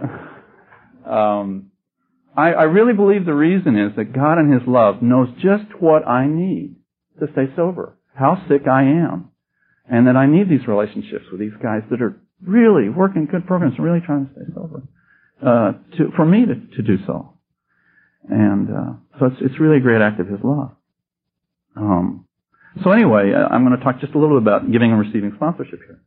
um, 1.10 1.72
I, 2.36 2.52
I 2.52 2.64
really 2.64 2.94
believe 2.94 3.26
the 3.26 3.34
reason 3.34 3.78
is 3.78 3.96
that 3.96 4.14
God 4.14 4.40
in 4.40 4.52
His 4.52 4.68
love 4.68 5.02
knows 5.02 5.30
just 5.42 5.66
what 5.80 6.06
I 6.06 6.28
need 6.28 6.76
to 7.20 7.28
stay 7.32 7.46
sober, 7.56 7.98
how 8.14 8.44
sick 8.50 8.68
I 8.68 8.84
am, 8.84 9.30
and 9.90 10.08
that 10.08 10.18
I 10.18 10.26
need 10.26 10.50
these 10.50 10.68
relationships 10.68 11.26
with 11.32 11.40
these 11.40 11.56
guys 11.64 11.84
that 11.90 12.02
are 12.02 12.20
really 12.46 12.90
working 12.90 13.28
good 13.32 13.48
programs 13.48 13.76
and 13.78 13.86
really 13.86 14.02
trying 14.06 14.28
to 14.28 14.32
stay 14.34 14.54
sober, 14.54 14.84
uh, 15.42 15.72
to, 15.98 16.12
for 16.16 16.26
me 16.26 16.46
to, 16.46 16.56
to 16.76 16.82
do 16.82 16.98
so. 17.08 17.35
And, 18.30 18.70
uh, 18.70 18.94
so 19.20 19.26
it's, 19.28 19.38
it's 19.42 19.60
really 19.60 19.78
a 19.78 19.82
great 19.82 20.02
act 20.02 20.20
of 20.20 20.28
His 20.28 20.40
love. 20.44 20.72
Um, 21.76 22.28
so 22.84 22.92
anyway, 22.92 23.34
I'm 23.34 23.66
going 23.66 23.78
to 23.78 23.84
talk 23.84 24.00
just 24.00 24.14
a 24.14 24.20
little 24.20 24.40
bit 24.40 24.44
about 24.44 24.72
giving 24.72 24.92
and 24.92 25.00
receiving 25.00 25.32
sponsorship 25.36 25.80
here. 25.86 26.02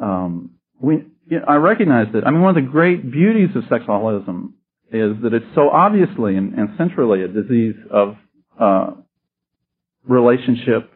Um, 0.00 0.52
we, 0.80 1.04
you 1.28 1.40
know, 1.40 1.44
I 1.48 1.56
recognize 1.56 2.06
that. 2.12 2.26
I 2.26 2.30
mean, 2.30 2.42
one 2.42 2.56
of 2.56 2.62
the 2.62 2.70
great 2.70 3.10
beauties 3.10 3.50
of 3.56 3.64
sexaholism 3.64 4.52
is 4.92 5.16
that 5.22 5.34
it's 5.34 5.46
so 5.54 5.70
obviously 5.70 6.36
and, 6.36 6.54
and 6.54 6.68
centrally 6.78 7.22
a 7.22 7.28
disease 7.28 7.74
of 7.90 8.16
uh, 8.60 8.90
relationship 10.04 10.90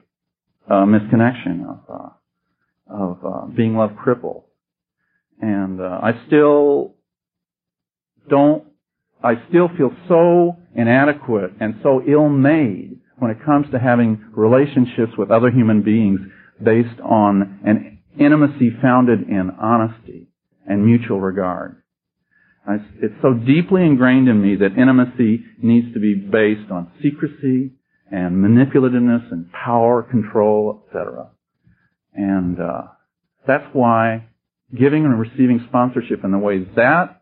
uh, 0.68 0.84
misconnection, 0.84 1.64
of 1.66 2.12
of 2.88 3.18
uh, 3.24 3.46
being 3.46 3.76
love 3.76 3.92
crippled, 3.96 4.44
and 5.40 5.80
uh, 5.80 6.00
I 6.02 6.12
still 6.26 6.94
don't. 8.28 8.64
I 9.22 9.34
still 9.48 9.68
feel 9.76 9.90
so 10.08 10.56
inadequate 10.74 11.52
and 11.60 11.74
so 11.82 12.02
ill-made 12.06 12.98
when 13.18 13.30
it 13.30 13.44
comes 13.44 13.66
to 13.70 13.78
having 13.78 14.24
relationships 14.32 15.12
with 15.18 15.30
other 15.30 15.50
human 15.50 15.82
beings 15.82 16.20
based 16.62 17.00
on 17.02 17.60
an 17.64 17.98
intimacy 18.18 18.70
founded 18.80 19.28
in 19.28 19.50
honesty 19.60 20.28
and 20.66 20.84
mutual 20.84 21.20
regard. 21.20 21.76
It's 23.02 23.14
so 23.20 23.34
deeply 23.34 23.82
ingrained 23.82 24.28
in 24.28 24.40
me 24.40 24.56
that 24.56 24.78
intimacy 24.78 25.44
needs 25.62 25.92
to 25.94 26.00
be 26.00 26.14
based 26.14 26.70
on 26.70 26.92
secrecy 27.02 27.72
and 28.10 28.36
manipulativeness 28.36 29.30
and 29.32 29.50
power, 29.52 30.02
control, 30.02 30.84
etc. 30.86 31.28
And 32.14 32.60
uh, 32.60 32.82
that's 33.46 33.64
why 33.72 34.26
giving 34.76 35.04
and 35.04 35.18
receiving 35.18 35.64
sponsorship 35.68 36.22
in 36.24 36.30
the 36.30 36.38
way 36.38 36.64
that 36.76 37.19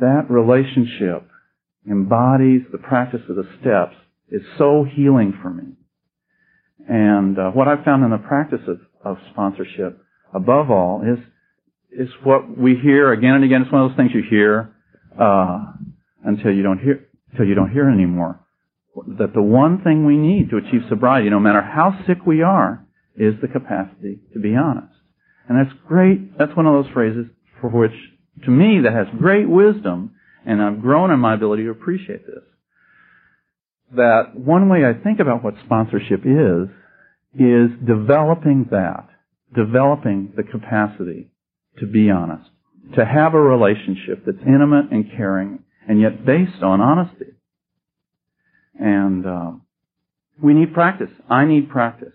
that 0.00 0.26
relationship 0.28 1.28
embodies 1.88 2.62
the 2.72 2.78
practice 2.78 3.20
of 3.28 3.36
the 3.36 3.48
steps 3.60 3.94
is 4.30 4.42
so 4.58 4.84
healing 4.84 5.32
for 5.40 5.50
me. 5.50 5.74
And 6.88 7.38
uh, 7.38 7.50
what 7.50 7.68
I've 7.68 7.84
found 7.84 8.04
in 8.04 8.10
the 8.10 8.18
practice 8.18 8.60
of, 8.68 8.80
of 9.04 9.18
sponsorship, 9.32 10.00
above 10.34 10.70
all, 10.70 11.02
is 11.02 11.18
is 11.90 12.08
what 12.24 12.58
we 12.58 12.76
hear 12.76 13.12
again 13.12 13.34
and 13.34 13.44
again. 13.44 13.62
It's 13.62 13.72
one 13.72 13.82
of 13.82 13.90
those 13.90 13.96
things 13.96 14.10
you 14.12 14.22
hear 14.28 14.74
uh, 15.18 15.72
until 16.24 16.52
you 16.52 16.62
don't 16.62 16.78
hear 16.78 17.06
until 17.32 17.46
you 17.46 17.54
don't 17.54 17.70
hear 17.70 17.88
anymore. 17.88 18.40
That 19.18 19.34
the 19.34 19.42
one 19.42 19.82
thing 19.82 20.06
we 20.06 20.16
need 20.16 20.50
to 20.50 20.56
achieve 20.56 20.82
sobriety, 20.88 21.30
no 21.30 21.40
matter 21.40 21.60
how 21.62 21.98
sick 22.06 22.24
we 22.26 22.42
are, 22.42 22.86
is 23.16 23.34
the 23.40 23.48
capacity 23.48 24.20
to 24.32 24.38
be 24.40 24.54
honest. 24.54 24.92
And 25.48 25.58
that's 25.58 25.76
great. 25.86 26.36
That's 26.38 26.54
one 26.56 26.66
of 26.66 26.84
those 26.84 26.92
phrases 26.92 27.26
for 27.60 27.70
which, 27.70 27.92
to 28.44 28.50
me, 28.50 28.80
that 28.82 28.92
has 28.92 29.06
great 29.18 29.48
wisdom, 29.48 30.12
and 30.44 30.62
I've 30.62 30.80
grown 30.80 31.10
in 31.10 31.18
my 31.18 31.34
ability 31.34 31.64
to 31.64 31.70
appreciate 31.70 32.26
this. 32.26 32.44
That 33.96 34.34
one 34.34 34.68
way 34.68 34.84
I 34.84 34.92
think 34.92 35.20
about 35.20 35.42
what 35.42 35.54
sponsorship 35.64 36.20
is, 36.24 36.68
is 37.34 37.70
developing 37.86 38.68
that, 38.70 39.08
developing 39.54 40.32
the 40.36 40.42
capacity 40.42 41.30
to 41.78 41.86
be 41.86 42.10
honest, 42.10 42.48
to 42.96 43.04
have 43.04 43.34
a 43.34 43.40
relationship 43.40 44.24
that's 44.24 44.38
intimate 44.46 44.90
and 44.90 45.10
caring, 45.16 45.60
and 45.88 46.00
yet 46.00 46.24
based 46.24 46.62
on 46.62 46.80
honesty. 46.80 47.32
And 48.78 49.26
uh, 49.26 49.52
we 50.42 50.54
need 50.54 50.74
practice. 50.74 51.10
I 51.28 51.44
need 51.46 51.70
practice. 51.70 52.12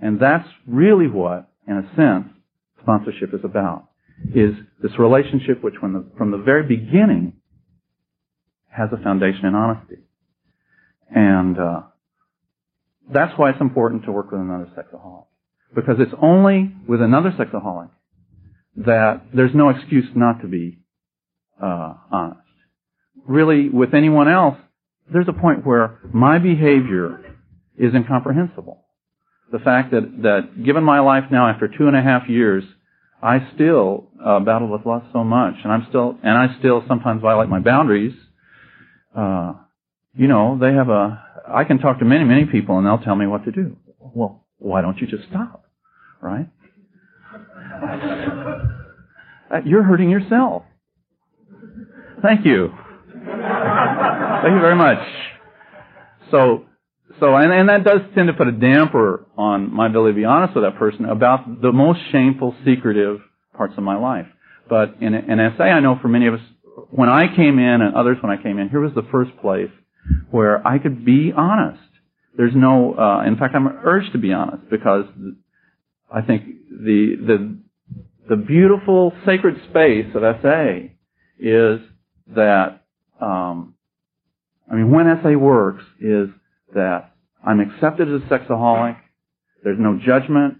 And 0.00 0.20
that's 0.20 0.48
really 0.66 1.06
what, 1.06 1.48
in 1.66 1.76
a 1.76 1.96
sense, 1.96 2.32
sponsorship 2.80 3.34
is 3.34 3.40
about. 3.44 3.88
Is 4.34 4.54
this 4.82 4.92
relationship 4.98 5.62
which, 5.62 5.74
the, 5.80 6.04
from 6.16 6.30
the 6.30 6.38
very 6.38 6.62
beginning, 6.62 7.34
has 8.72 8.88
a 8.92 9.02
foundation 9.02 9.44
in 9.44 9.54
honesty. 9.54 9.98
And 11.14 11.58
uh, 11.58 11.82
that's 13.12 13.38
why 13.38 13.50
it's 13.50 13.60
important 13.60 14.04
to 14.04 14.12
work 14.12 14.32
with 14.32 14.40
another 14.40 14.68
sexaholic. 14.76 15.26
Because 15.74 15.96
it's 15.98 16.14
only 16.20 16.74
with 16.88 17.02
another 17.02 17.30
sexaholic 17.30 17.90
that 18.76 19.22
there's 19.34 19.54
no 19.54 19.68
excuse 19.68 20.06
not 20.14 20.40
to 20.40 20.48
be 20.48 20.78
uh, 21.62 21.94
honest. 22.10 22.40
Really, 23.26 23.68
with 23.68 23.94
anyone 23.94 24.28
else, 24.28 24.56
there's 25.12 25.28
a 25.28 25.32
point 25.32 25.66
where 25.66 26.00
my 26.12 26.38
behavior 26.38 27.20
is 27.76 27.94
incomprehensible. 27.94 28.84
The 29.50 29.58
fact 29.58 29.90
that, 29.90 30.22
that 30.22 30.64
given 30.64 30.82
my 30.82 31.00
life 31.00 31.24
now 31.30 31.48
after 31.48 31.68
two 31.68 31.86
and 31.86 31.96
a 31.96 32.02
half 32.02 32.28
years, 32.28 32.64
I 33.22 33.48
still 33.54 34.08
uh, 34.24 34.40
battle 34.40 34.68
with 34.68 34.84
lust 34.84 35.06
so 35.12 35.22
much, 35.22 35.54
and 35.62 35.72
I'm 35.72 35.86
still, 35.88 36.18
and 36.22 36.36
I 36.36 36.58
still 36.58 36.82
sometimes 36.88 37.22
violate 37.22 37.48
my 37.48 37.60
boundaries. 37.60 38.14
Uh, 39.16 39.54
you 40.14 40.26
know, 40.26 40.58
they 40.60 40.72
have 40.72 40.88
a. 40.88 41.22
I 41.48 41.64
can 41.64 41.78
talk 41.78 42.00
to 42.00 42.04
many, 42.04 42.24
many 42.24 42.46
people, 42.46 42.78
and 42.78 42.86
they'll 42.86 42.98
tell 42.98 43.14
me 43.14 43.26
what 43.26 43.44
to 43.44 43.52
do. 43.52 43.76
Well, 43.98 44.44
why 44.58 44.82
don't 44.82 44.98
you 44.98 45.06
just 45.06 45.28
stop, 45.28 45.64
right? 46.20 46.48
Uh, 49.52 49.60
you're 49.66 49.82
hurting 49.82 50.08
yourself. 50.08 50.62
Thank 52.22 52.46
you. 52.46 52.70
Thank 53.12 54.54
you 54.54 54.60
very 54.60 54.76
much. 54.76 54.98
So, 56.30 56.64
so, 57.22 57.36
and, 57.36 57.52
and 57.52 57.68
that 57.68 57.84
does 57.84 58.00
tend 58.16 58.26
to 58.26 58.32
put 58.32 58.48
a 58.48 58.52
damper 58.52 59.26
on 59.38 59.72
my 59.72 59.86
ability 59.86 60.14
to 60.14 60.16
be 60.22 60.24
honest 60.24 60.56
with 60.56 60.64
that 60.64 60.76
person 60.76 61.04
about 61.04 61.62
the 61.62 61.70
most 61.70 62.00
shameful, 62.10 62.52
secretive 62.64 63.20
parts 63.56 63.74
of 63.76 63.84
my 63.84 63.96
life. 63.96 64.26
But 64.68 64.96
in, 65.00 65.14
in 65.14 65.38
SA, 65.56 65.62
I 65.62 65.78
know 65.78 65.96
for 66.02 66.08
many 66.08 66.26
of 66.26 66.34
us, 66.34 66.40
when 66.90 67.08
I 67.08 67.28
came 67.28 67.60
in 67.60 67.80
and 67.80 67.94
others 67.94 68.16
when 68.20 68.36
I 68.36 68.42
came 68.42 68.58
in, 68.58 68.70
here 68.70 68.80
was 68.80 68.90
the 68.96 69.06
first 69.12 69.30
place 69.40 69.70
where 70.32 70.66
I 70.66 70.78
could 70.78 71.04
be 71.04 71.32
honest. 71.36 71.80
There's 72.36 72.56
no, 72.56 72.94
uh, 72.98 73.22
in 73.24 73.36
fact, 73.36 73.54
I'm 73.54 73.68
urged 73.68 74.10
to 74.12 74.18
be 74.18 74.32
honest 74.32 74.68
because 74.68 75.04
I 76.12 76.22
think 76.22 76.44
the, 76.70 77.14
the, 77.24 77.58
the 78.30 78.36
beautiful 78.36 79.12
sacred 79.24 79.60
space 79.70 80.06
of 80.16 80.22
SA 80.42 80.88
is 81.38 81.78
that, 82.34 82.82
um, 83.20 83.74
I 84.68 84.74
mean, 84.74 84.90
when 84.90 85.06
SA 85.22 85.38
works 85.38 85.84
is 86.00 86.30
that 86.74 87.11
I'm 87.46 87.60
accepted 87.60 88.08
as 88.08 88.22
a 88.22 88.24
sexaholic. 88.26 88.96
There's 89.64 89.78
no 89.78 89.98
judgment. 90.04 90.58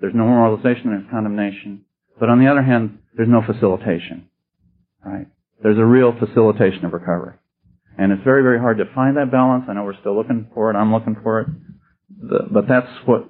There's 0.00 0.14
no 0.14 0.24
moralization. 0.24 0.90
There's 0.90 1.10
condemnation. 1.10 1.84
But 2.18 2.28
on 2.28 2.38
the 2.38 2.50
other 2.50 2.62
hand, 2.62 2.98
there's 3.16 3.28
no 3.28 3.42
facilitation. 3.46 4.28
Right? 5.04 5.26
There's 5.62 5.78
a 5.78 5.84
real 5.84 6.12
facilitation 6.18 6.84
of 6.84 6.92
recovery. 6.92 7.34
And 7.98 8.12
it's 8.12 8.24
very, 8.24 8.42
very 8.42 8.58
hard 8.58 8.78
to 8.78 8.84
find 8.94 9.16
that 9.16 9.30
balance. 9.30 9.64
I 9.68 9.74
know 9.74 9.84
we're 9.84 9.98
still 10.00 10.16
looking 10.16 10.48
for 10.54 10.70
it. 10.70 10.76
I'm 10.76 10.92
looking 10.92 11.16
for 11.22 11.40
it. 11.40 11.48
but 12.20 12.66
that's 12.68 12.88
what, 13.06 13.28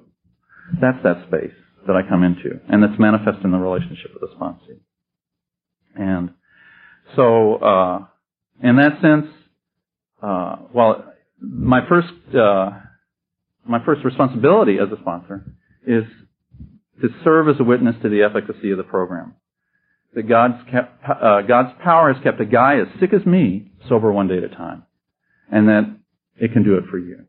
that's 0.79 1.03
that 1.03 1.25
space 1.27 1.53
that 1.85 1.95
I 1.95 2.07
come 2.07 2.23
into, 2.23 2.59
and 2.69 2.81
that's 2.81 2.97
manifest 2.97 3.43
in 3.43 3.51
the 3.51 3.57
relationship 3.57 4.11
with 4.13 4.29
the 4.29 4.35
sponsee. 4.37 4.79
And 5.95 6.31
so, 7.15 7.55
uh, 7.55 7.99
in 8.61 8.77
that 8.77 9.01
sense, 9.01 9.27
uh, 10.21 10.55
well, 10.73 11.13
my 11.41 11.81
first 11.89 12.07
uh, 12.33 12.71
my 13.65 13.83
first 13.85 14.03
responsibility 14.03 14.77
as 14.79 14.91
a 14.91 15.01
sponsor 15.01 15.45
is 15.85 16.03
to 17.01 17.09
serve 17.23 17.49
as 17.49 17.55
a 17.59 17.63
witness 17.63 17.95
to 18.01 18.09
the 18.09 18.23
efficacy 18.23 18.71
of 18.71 18.77
the 18.77 18.83
program. 18.83 19.35
That 20.15 20.29
God's 20.29 20.63
kept, 20.71 21.03
uh, 21.03 21.41
God's 21.41 21.73
power 21.83 22.13
has 22.13 22.21
kept 22.23 22.39
a 22.39 22.45
guy 22.45 22.77
as 22.79 22.87
sick 22.99 23.13
as 23.13 23.25
me 23.25 23.71
sober 23.89 24.11
one 24.11 24.27
day 24.27 24.37
at 24.37 24.43
a 24.43 24.49
time, 24.49 24.83
and 25.51 25.67
that 25.67 25.97
it 26.37 26.53
can 26.53 26.63
do 26.63 26.75
it 26.75 26.83
for 26.91 26.99
you. 26.99 27.25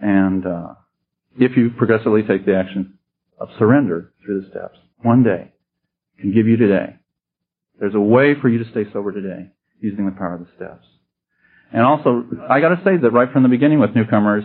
And 0.00 0.46
uh, 0.46 0.74
if 1.38 1.56
you 1.56 1.70
progressively 1.70 2.22
take 2.22 2.46
the 2.46 2.56
action 2.56 2.98
of 3.38 3.48
surrender 3.58 4.12
through 4.24 4.42
the 4.42 4.50
steps. 4.50 4.78
One 5.02 5.24
day 5.24 5.52
can 6.20 6.32
give 6.32 6.46
you 6.46 6.56
today. 6.56 6.96
There's 7.78 7.94
a 7.94 8.00
way 8.00 8.34
for 8.40 8.48
you 8.48 8.62
to 8.62 8.70
stay 8.70 8.84
sober 8.92 9.12
today 9.12 9.50
using 9.80 10.06
the 10.06 10.12
power 10.12 10.34
of 10.34 10.40
the 10.40 10.52
steps. 10.56 10.86
And 11.72 11.82
also, 11.82 12.24
I 12.48 12.60
gotta 12.60 12.80
say 12.84 12.96
that 12.98 13.10
right 13.10 13.32
from 13.32 13.42
the 13.42 13.48
beginning 13.48 13.80
with 13.80 13.96
newcomers, 13.96 14.44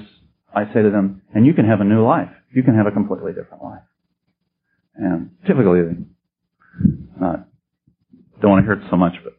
I 0.54 0.66
say 0.74 0.82
to 0.82 0.90
them, 0.90 1.22
and 1.34 1.46
you 1.46 1.54
can 1.54 1.66
have 1.66 1.82
a 1.82 1.84
new 1.84 2.06
life. 2.06 2.30
You 2.54 2.64
can 2.64 2.76
have 2.76 2.88
a 2.88 2.92
completely 2.92 3.34
different 3.34 3.64
life. 3.64 3.84
And 4.96 5.32
typically, 5.46 5.82
not, 7.20 7.48
don't 8.42 8.52
want 8.52 8.66
to 8.66 8.66
hear 8.66 8.82
it 8.82 8.90
so 8.90 8.98
much, 8.98 9.14
but 9.24 9.34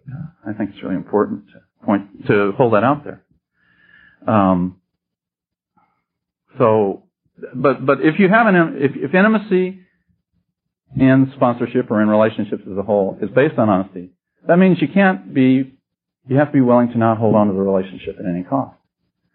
I 0.46 0.52
think 0.52 0.70
it's 0.70 0.82
really 0.82 0.96
important 0.96 1.46
to 1.48 1.84
point, 1.84 2.26
to 2.26 2.52
hold 2.56 2.74
that 2.74 2.84
out 2.84 3.04
there. 3.04 3.24
Um, 4.26 4.80
so, 6.58 7.04
but 7.54 7.84
but 7.84 8.00
if 8.00 8.18
you 8.18 8.28
have 8.28 8.46
an 8.46 8.76
if, 8.78 8.92
if 8.96 9.14
intimacy 9.14 9.80
in 10.96 11.32
sponsorship 11.36 11.90
or 11.90 12.02
in 12.02 12.08
relationships 12.08 12.62
as 12.70 12.76
a 12.76 12.82
whole 12.82 13.16
is 13.22 13.30
based 13.30 13.58
on 13.58 13.68
honesty, 13.68 14.10
that 14.46 14.56
means 14.56 14.78
you 14.80 14.88
can't 14.88 15.32
be 15.32 15.74
you 16.28 16.36
have 16.36 16.48
to 16.48 16.52
be 16.52 16.60
willing 16.60 16.88
to 16.88 16.98
not 16.98 17.18
hold 17.18 17.34
on 17.34 17.46
to 17.46 17.52
the 17.52 17.60
relationship 17.60 18.16
at 18.18 18.26
any 18.26 18.42
cost. 18.42 18.76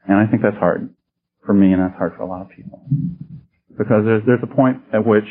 And 0.05 0.17
I 0.17 0.27
think 0.29 0.41
that's 0.41 0.57
hard 0.57 0.93
for 1.45 1.53
me 1.53 1.73
and 1.73 1.81
that's 1.81 1.97
hard 1.97 2.13
for 2.15 2.23
a 2.23 2.27
lot 2.27 2.41
of 2.41 2.49
people. 2.49 2.83
Because 3.77 4.05
there's 4.05 4.23
there's 4.25 4.43
a 4.43 4.55
point 4.55 4.81
at 4.93 5.05
which 5.05 5.27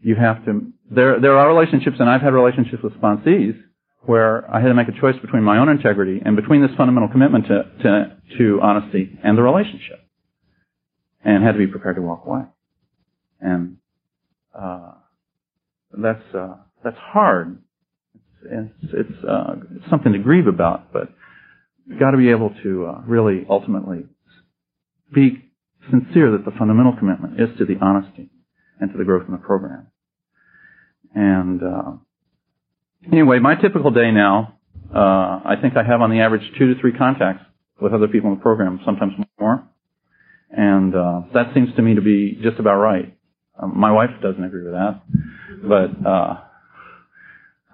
you 0.00 0.16
have 0.16 0.44
to 0.44 0.72
there 0.90 1.20
there 1.20 1.38
are 1.38 1.48
relationships 1.48 1.96
and 2.00 2.08
I've 2.08 2.22
had 2.22 2.34
relationships 2.34 2.82
with 2.82 2.92
sponsees 2.94 3.58
where 4.04 4.50
I 4.52 4.60
had 4.60 4.68
to 4.68 4.74
make 4.74 4.88
a 4.88 5.00
choice 5.00 5.14
between 5.20 5.44
my 5.44 5.58
own 5.58 5.68
integrity 5.68 6.20
and 6.24 6.34
between 6.34 6.60
this 6.60 6.72
fundamental 6.76 7.08
commitment 7.08 7.46
to, 7.46 7.62
to, 7.82 8.16
to 8.38 8.60
honesty 8.60 9.16
and 9.22 9.38
the 9.38 9.42
relationship 9.42 10.00
and 11.24 11.44
had 11.44 11.52
to 11.52 11.58
be 11.58 11.68
prepared 11.68 11.96
to 11.96 12.02
walk 12.02 12.24
away. 12.26 12.42
And 13.40 13.76
uh, 14.58 14.92
that's 15.96 16.34
uh, 16.34 16.56
that's 16.82 16.96
hard. 16.98 17.62
It's 18.44 18.72
it's, 18.92 19.24
uh, 19.24 19.54
it's, 19.76 19.88
something 19.88 20.12
to 20.12 20.18
grieve 20.18 20.48
about, 20.48 20.92
but 20.92 21.08
you've 21.86 22.00
got 22.00 22.10
to 22.10 22.16
be 22.16 22.30
able 22.30 22.52
to 22.62 22.86
uh, 22.86 23.00
really 23.06 23.46
ultimately 23.48 24.04
be 25.12 25.50
sincere 25.90 26.32
that 26.32 26.44
the 26.44 26.52
fundamental 26.58 26.94
commitment 26.96 27.40
is 27.40 27.48
to 27.58 27.64
the 27.64 27.76
honesty 27.80 28.30
and 28.80 28.90
to 28.92 28.98
the 28.98 29.04
growth 29.04 29.24
in 29.26 29.32
the 29.32 29.38
program. 29.38 29.88
And 31.14 31.62
uh, 31.62 31.92
anyway, 33.10 33.38
my 33.38 33.54
typical 33.54 33.90
day 33.90 34.10
now, 34.10 34.58
uh, 34.94 34.98
I 35.44 35.54
think 35.60 35.76
I 35.76 35.82
have 35.82 36.00
on 36.00 36.10
the 36.10 36.20
average 36.20 36.42
two 36.58 36.74
to 36.74 36.80
three 36.80 36.92
contacts 36.92 37.44
with 37.80 37.92
other 37.92 38.08
people 38.08 38.30
in 38.30 38.36
the 38.36 38.42
program, 38.42 38.80
sometimes 38.84 39.12
more. 39.38 39.64
And 40.50 40.94
uh, 40.94 41.22
that 41.34 41.54
seems 41.54 41.74
to 41.76 41.82
me 41.82 41.94
to 41.94 42.02
be 42.02 42.38
just 42.42 42.58
about 42.58 42.76
right. 42.76 43.16
Um, 43.60 43.78
my 43.78 43.90
wife 43.90 44.10
doesn't 44.22 44.42
agree 44.42 44.64
with 44.64 44.72
that, 44.72 45.02
but 45.62 46.08
uh, 46.08 46.40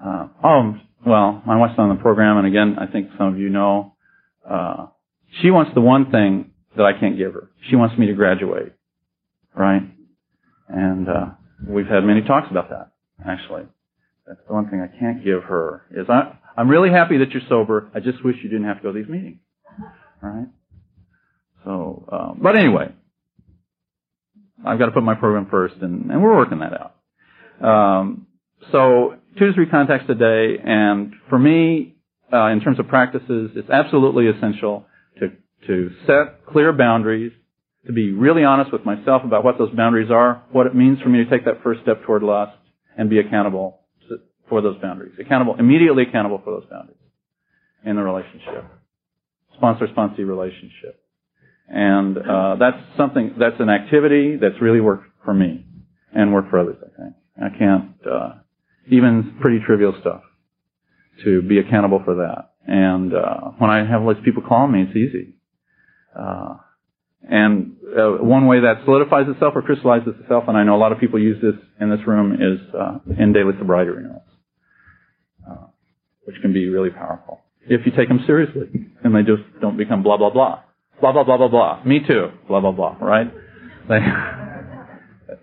uh, 0.04 0.28
oh 0.42 0.74
well, 1.06 1.42
my 1.46 1.56
wife's 1.56 1.78
on 1.78 1.88
the 1.88 2.00
program, 2.00 2.38
and 2.38 2.46
again, 2.46 2.76
I 2.78 2.90
think 2.90 3.10
some 3.16 3.28
of 3.28 3.38
you 3.38 3.48
know, 3.48 3.94
uh, 4.48 4.86
she 5.40 5.50
wants 5.50 5.72
the 5.74 5.80
one 5.80 6.10
thing 6.10 6.50
that 6.78 6.86
I 6.86 6.98
can't 6.98 7.18
give 7.18 7.34
her. 7.34 7.50
She 7.68 7.76
wants 7.76 7.98
me 7.98 8.06
to 8.06 8.14
graduate, 8.14 8.72
right? 9.54 9.82
And 10.68 11.08
uh, 11.08 11.26
we've 11.66 11.86
had 11.86 12.04
many 12.04 12.22
talks 12.22 12.48
about 12.50 12.70
that, 12.70 12.92
actually. 13.26 13.64
That's 14.26 14.40
the 14.46 14.54
one 14.54 14.70
thing 14.70 14.80
I 14.80 14.98
can't 14.98 15.24
give 15.24 15.42
her 15.44 15.82
is 15.90 16.06
I, 16.08 16.36
I'm 16.56 16.68
really 16.68 16.90
happy 16.90 17.18
that 17.18 17.30
you're 17.30 17.42
sober. 17.48 17.90
I 17.94 18.00
just 18.00 18.24
wish 18.24 18.36
you 18.42 18.48
didn't 18.48 18.66
have 18.66 18.78
to 18.78 18.82
go 18.82 18.92
to 18.92 18.98
these 18.98 19.08
meetings, 19.08 19.38
right? 20.22 20.46
So, 21.64 22.08
uh, 22.10 22.34
but 22.40 22.56
anyway, 22.56 22.92
I've 24.64 24.78
got 24.78 24.86
to 24.86 24.92
put 24.92 25.02
my 25.02 25.14
program 25.14 25.48
first, 25.50 25.76
and, 25.80 26.10
and 26.10 26.22
we're 26.22 26.36
working 26.36 26.60
that 26.60 26.72
out. 26.72 27.66
Um, 27.66 28.26
so 28.72 29.16
two 29.38 29.46
to 29.46 29.52
three 29.52 29.66
contacts 29.66 30.06
a 30.08 30.14
day, 30.14 30.58
and 30.64 31.14
for 31.28 31.38
me, 31.38 31.96
uh, 32.32 32.46
in 32.46 32.60
terms 32.60 32.78
of 32.78 32.88
practices, 32.88 33.52
it's 33.54 33.70
absolutely 33.70 34.26
essential 34.28 34.86
to 35.20 35.28
to 35.66 35.90
set 36.06 36.46
clear 36.46 36.72
boundaries, 36.72 37.32
to 37.86 37.92
be 37.92 38.12
really 38.12 38.44
honest 38.44 38.72
with 38.72 38.84
myself 38.84 39.22
about 39.24 39.44
what 39.44 39.58
those 39.58 39.70
boundaries 39.74 40.10
are, 40.10 40.42
what 40.52 40.66
it 40.66 40.74
means 40.74 41.00
for 41.00 41.08
me 41.08 41.24
to 41.24 41.30
take 41.30 41.44
that 41.44 41.62
first 41.62 41.80
step 41.82 42.02
toward 42.04 42.22
lust, 42.22 42.56
and 42.96 43.08
be 43.08 43.18
accountable 43.18 43.80
for 44.48 44.60
those 44.62 44.76
boundaries, 44.80 45.12
accountable, 45.20 45.54
immediately 45.58 46.04
accountable 46.04 46.40
for 46.42 46.52
those 46.58 46.68
boundaries 46.70 46.96
in 47.84 47.96
the 47.96 48.02
relationship, 48.02 48.64
sponsor-sponsee 49.56 50.26
relationship. 50.26 51.00
And 51.68 52.16
uh, 52.16 52.56
that's 52.58 52.78
something 52.96 53.34
that's 53.38 53.60
an 53.60 53.68
activity 53.68 54.36
that's 54.36 54.60
really 54.60 54.80
worked 54.80 55.06
for 55.24 55.34
me 55.34 55.66
and 56.14 56.32
worked 56.32 56.50
for 56.50 56.58
others. 56.58 56.76
I 56.80 57.02
think 57.02 57.14
I 57.36 57.58
can't 57.58 57.90
uh, 58.10 58.30
even 58.90 59.36
pretty 59.40 59.58
trivial 59.64 59.94
stuff 60.00 60.22
to 61.24 61.42
be 61.42 61.58
accountable 61.58 62.00
for 62.04 62.16
that. 62.16 62.52
And 62.66 63.14
uh, 63.14 63.52
when 63.58 63.70
I 63.70 63.86
have 63.86 64.02
these 64.02 64.24
people 64.24 64.42
call 64.42 64.66
me, 64.66 64.82
it's 64.82 64.96
easy. 64.96 65.34
Uh, 66.18 66.56
and 67.22 67.76
uh, 67.96 68.22
one 68.22 68.46
way 68.46 68.60
that 68.60 68.82
solidifies 68.84 69.26
itself 69.28 69.54
or 69.56 69.62
crystallizes 69.62 70.14
itself, 70.20 70.44
and 70.48 70.56
I 70.56 70.64
know 70.64 70.76
a 70.76 70.78
lot 70.78 70.92
of 70.92 70.98
people 70.98 71.20
use 71.20 71.40
this 71.42 71.54
in 71.80 71.90
this 71.90 72.00
room, 72.06 72.34
is 72.34 72.74
uh, 72.74 72.98
in 73.18 73.32
daily 73.32 73.52
sobriety 73.58 73.90
renewals, 73.90 74.22
uh, 75.48 75.66
which 76.24 76.36
can 76.42 76.52
be 76.52 76.68
really 76.68 76.90
powerful 76.90 77.40
if 77.68 77.84
you 77.84 77.92
take 77.92 78.08
them 78.08 78.20
seriously 78.26 78.68
and 79.04 79.14
they 79.14 79.22
just 79.22 79.42
don't 79.60 79.76
become 79.76 80.02
blah 80.02 80.16
blah 80.16 80.30
blah, 80.30 80.62
blah 81.00 81.12
blah 81.12 81.24
blah 81.24 81.36
blah 81.36 81.48
blah. 81.48 81.82
Me 81.84 82.00
too, 82.06 82.28
blah 82.48 82.60
blah 82.60 82.72
blah. 82.72 82.96
Right? 83.00 83.32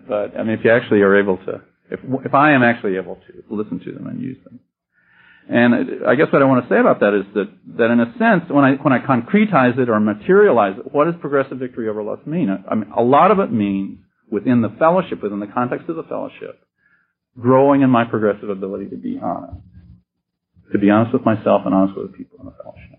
But 0.08 0.38
I 0.38 0.42
mean, 0.42 0.58
if 0.58 0.64
you 0.64 0.70
actually 0.70 1.00
are 1.00 1.18
able 1.18 1.36
to, 1.38 1.62
if 1.90 2.00
if 2.24 2.34
I 2.34 2.52
am 2.52 2.62
actually 2.62 2.96
able 2.96 3.16
to 3.26 3.54
listen 3.54 3.80
to 3.84 3.92
them 3.92 4.06
and 4.06 4.20
use 4.20 4.36
them, 4.44 4.60
and 5.48 6.06
I 6.06 6.16
guess 6.16 6.26
what 6.32 6.42
I 6.42 6.44
want 6.44 6.68
to 6.68 6.74
say 6.74 6.80
about 6.80 7.00
that 7.00 7.14
is 7.14 7.24
that 7.34 7.48
that 7.78 7.90
in 7.90 8.00
a 8.00 8.12
sense, 8.18 8.50
when 8.50 8.64
I 8.64 8.74
when 8.74 8.92
I 8.92 8.98
concretize 8.98 9.78
it 9.78 9.88
or 9.88 10.00
materialize 10.00 10.78
it, 10.78 10.92
what 10.92 11.04
does 11.04 11.14
progressive 11.20 11.58
victory 11.58 11.88
over 11.88 12.02
lust 12.02 12.26
mean? 12.26 12.50
I 12.50 12.74
mean, 12.74 12.90
a 12.96 13.02
lot 13.02 13.30
of 13.30 13.38
it 13.38 13.52
means 13.52 13.98
within 14.30 14.62
the 14.62 14.74
fellowship, 14.78 15.22
within 15.22 15.40
the 15.40 15.46
context 15.46 15.88
of 15.88 15.96
the 15.96 16.02
fellowship, 16.02 16.60
growing 17.38 17.82
in 17.82 17.90
my 17.90 18.04
progressive 18.04 18.48
ability 18.48 18.90
to 18.90 18.96
be 18.96 19.20
honest, 19.22 19.62
to 20.72 20.78
be 20.78 20.90
honest 20.90 21.12
with 21.12 21.24
myself 21.24 21.62
and 21.64 21.74
honest 21.74 21.96
with 21.96 22.10
the 22.10 22.16
people 22.16 22.38
in 22.40 22.46
the 22.46 22.54
fellowship 22.62 22.96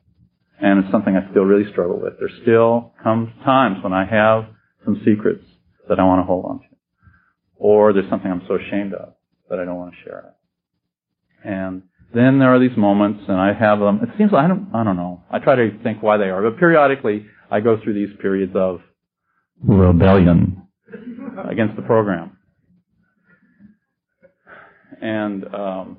and 0.59 0.83
it's 0.83 0.91
something 0.91 1.15
I 1.15 1.29
still 1.31 1.43
really 1.43 1.69
struggle 1.71 1.99
with. 1.99 2.13
There 2.19 2.31
still 2.41 2.93
comes 3.03 3.29
times 3.45 3.77
when 3.83 3.93
I 3.93 4.05
have 4.05 4.45
some 4.85 5.01
secrets 5.05 5.43
that 5.87 5.99
I 5.99 6.03
want 6.03 6.21
to 6.21 6.25
hold 6.25 6.45
on 6.45 6.59
to, 6.59 6.65
or 7.57 7.93
there's 7.93 8.09
something 8.09 8.29
I'm 8.29 8.43
so 8.47 8.55
ashamed 8.55 8.93
of 8.93 9.13
that 9.49 9.59
I 9.59 9.65
don't 9.65 9.75
want 9.75 9.93
to 9.93 10.03
share 10.03 10.19
it. 10.19 11.47
And 11.47 11.83
then 12.13 12.39
there 12.39 12.53
are 12.53 12.59
these 12.59 12.77
moments, 12.77 13.23
and 13.27 13.37
I 13.37 13.53
have 13.53 13.79
them. 13.79 13.99
It 14.01 14.09
seems 14.17 14.31
like 14.31 14.45
I 14.45 14.47
don't, 14.47 14.69
I 14.73 14.83
don't 14.83 14.95
know. 14.95 15.23
I 15.29 15.39
try 15.39 15.55
to 15.55 15.77
think 15.83 16.01
why 16.01 16.17
they 16.17 16.29
are, 16.29 16.41
but 16.41 16.57
periodically 16.57 17.25
I 17.51 17.59
go 17.59 17.79
through 17.81 17.93
these 17.93 18.15
periods 18.21 18.53
of 18.55 18.79
rebellion 19.63 20.67
against 21.49 21.75
the 21.75 21.81
program, 21.81 22.37
and 25.01 25.43
um, 25.53 25.97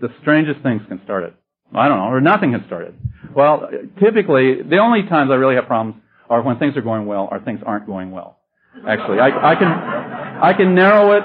the 0.00 0.08
strangest 0.20 0.62
things 0.62 0.82
can 0.88 1.00
start 1.04 1.24
it. 1.24 1.34
I 1.74 1.88
don't 1.88 1.98
know, 1.98 2.04
or 2.04 2.20
nothing 2.20 2.52
has 2.52 2.60
started. 2.66 2.94
Well, 3.34 3.68
typically, 4.02 4.62
the 4.62 4.78
only 4.78 5.08
times 5.08 5.30
I 5.30 5.34
really 5.34 5.54
have 5.54 5.66
problems 5.66 6.02
are 6.28 6.42
when 6.42 6.58
things 6.58 6.76
are 6.76 6.82
going 6.82 7.06
well 7.06 7.28
or 7.30 7.40
things 7.40 7.60
aren't 7.64 7.86
going 7.86 8.10
well. 8.10 8.38
Actually, 8.86 9.20
I, 9.20 9.52
I 9.52 9.54
can, 9.54 9.68
I 9.68 10.52
can 10.54 10.74
narrow 10.74 11.12
it, 11.16 11.22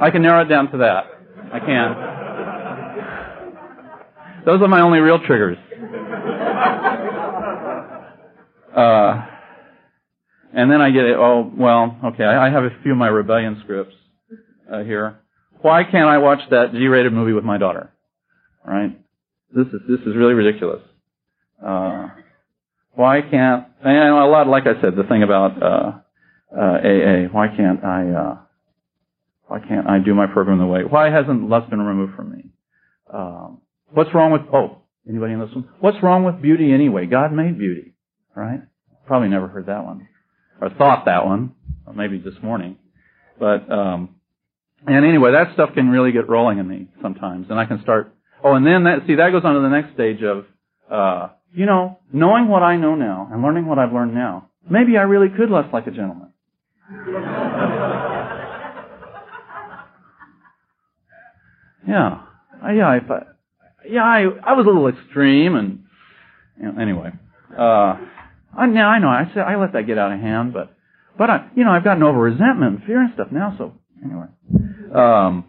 I 0.00 0.10
can 0.10 0.22
narrow 0.22 0.42
it 0.42 0.48
down 0.48 0.70
to 0.72 0.78
that. 0.78 1.04
I 1.52 1.58
can. 1.58 2.11
Those 4.44 4.60
are 4.60 4.68
my 4.68 4.80
only 4.80 4.98
real 4.98 5.18
triggers. 5.18 5.58
Uh, 8.74 9.26
and 10.54 10.70
then 10.70 10.80
I 10.80 10.90
get, 10.90 11.04
it. 11.04 11.14
oh, 11.14 11.52
well, 11.54 11.98
okay, 12.06 12.24
I, 12.24 12.46
I 12.46 12.50
have 12.50 12.64
a 12.64 12.70
few 12.82 12.92
of 12.92 12.98
my 12.98 13.08
rebellion 13.08 13.60
scripts 13.62 13.94
uh, 14.72 14.82
here. 14.82 15.18
Why 15.60 15.84
can't 15.84 16.08
I 16.08 16.18
watch 16.18 16.40
that 16.50 16.72
G-rated 16.72 17.12
movie 17.12 17.32
with 17.32 17.44
my 17.44 17.58
daughter? 17.58 17.92
Right? 18.64 18.98
This 19.54 19.66
is 19.66 19.80
this 19.88 20.00
is 20.00 20.16
really 20.16 20.32
ridiculous. 20.34 20.80
Uh, 21.64 22.08
why 22.92 23.20
can't 23.20 23.66
and 23.84 24.14
a 24.14 24.24
lot 24.26 24.46
like 24.48 24.64
I 24.66 24.80
said 24.80 24.96
the 24.96 25.02
thing 25.04 25.22
about 25.22 25.62
uh, 25.62 25.92
uh, 26.56 26.78
AA? 26.78 27.28
Why 27.30 27.48
can't 27.54 27.84
I? 27.84 28.10
Uh, 28.10 28.36
why 29.46 29.60
can't 29.60 29.86
I 29.86 29.98
do 29.98 30.14
my 30.14 30.26
program 30.26 30.58
the 30.58 30.66
way? 30.66 30.82
Why 30.88 31.10
hasn't 31.10 31.48
lust 31.48 31.68
been 31.68 31.82
removed 31.82 32.14
from 32.14 32.32
me? 32.32 32.50
Um, 33.12 33.60
what's 33.92 34.14
wrong 34.14 34.32
with? 34.32 34.42
Oh, 34.52 34.78
anybody 35.08 35.32
in 35.34 35.40
this 35.40 35.50
one? 35.54 35.68
What's 35.80 36.02
wrong 36.02 36.24
with 36.24 36.40
beauty 36.42 36.72
anyway? 36.72 37.06
God 37.06 37.32
made 37.32 37.58
beauty, 37.58 37.94
right? 38.34 38.62
Probably 39.06 39.28
never 39.28 39.48
heard 39.48 39.66
that 39.66 39.84
one 39.84 40.08
or 40.60 40.70
thought 40.70 41.04
that 41.06 41.26
one. 41.26 41.54
Maybe 41.94 42.18
this 42.18 42.34
morning, 42.42 42.78
but 43.38 43.70
um, 43.70 44.14
and 44.86 45.04
anyway, 45.04 45.32
that 45.32 45.52
stuff 45.52 45.74
can 45.74 45.88
really 45.88 46.12
get 46.12 46.28
rolling 46.28 46.58
in 46.58 46.66
me 46.66 46.88
sometimes, 47.02 47.48
and 47.50 47.58
I 47.58 47.66
can 47.66 47.82
start 47.82 48.14
Oh, 48.44 48.54
and 48.54 48.66
then 48.66 48.84
that, 48.84 49.06
see, 49.06 49.14
that 49.16 49.30
goes 49.30 49.42
on 49.44 49.54
to 49.54 49.60
the 49.60 49.68
next 49.68 49.94
stage 49.94 50.22
of, 50.22 50.46
uh, 50.90 51.28
you 51.54 51.66
know, 51.66 52.00
knowing 52.12 52.48
what 52.48 52.62
I 52.62 52.76
know 52.76 52.94
now 52.96 53.28
and 53.30 53.42
learning 53.42 53.66
what 53.66 53.78
I've 53.78 53.92
learned 53.92 54.14
now, 54.14 54.48
maybe 54.68 54.96
I 54.96 55.02
really 55.02 55.28
could 55.28 55.48
lust 55.48 55.72
like 55.72 55.86
a 55.86 55.90
gentleman. 55.90 56.32
yeah. 61.86 62.22
I, 62.62 62.72
yeah, 62.72 62.96
if 62.96 63.10
I, 63.10 63.22
yeah, 63.88 64.02
I, 64.02 64.22
I 64.22 64.52
was 64.54 64.66
a 64.66 64.70
little 64.70 64.88
extreme 64.88 65.54
and, 65.54 65.84
you 66.58 66.70
know, 66.70 66.80
anyway. 66.80 67.10
Uh, 67.56 67.96
I, 68.56 68.66
now 68.66 68.88
I 68.88 68.98
know, 68.98 69.08
I 69.08 69.30
said, 69.34 69.42
I 69.42 69.56
let 69.56 69.72
that 69.72 69.86
get 69.86 69.98
out 69.98 70.12
of 70.12 70.20
hand, 70.20 70.52
but, 70.52 70.74
but 71.16 71.30
I, 71.30 71.48
you 71.56 71.64
know, 71.64 71.70
I've 71.70 71.84
gotten 71.84 72.02
over 72.02 72.18
resentment 72.18 72.78
and 72.78 72.84
fear 72.84 73.02
and 73.02 73.12
stuff 73.14 73.28
now, 73.30 73.54
so, 73.58 73.74
anyway. 74.04 74.26
Um, 74.94 75.44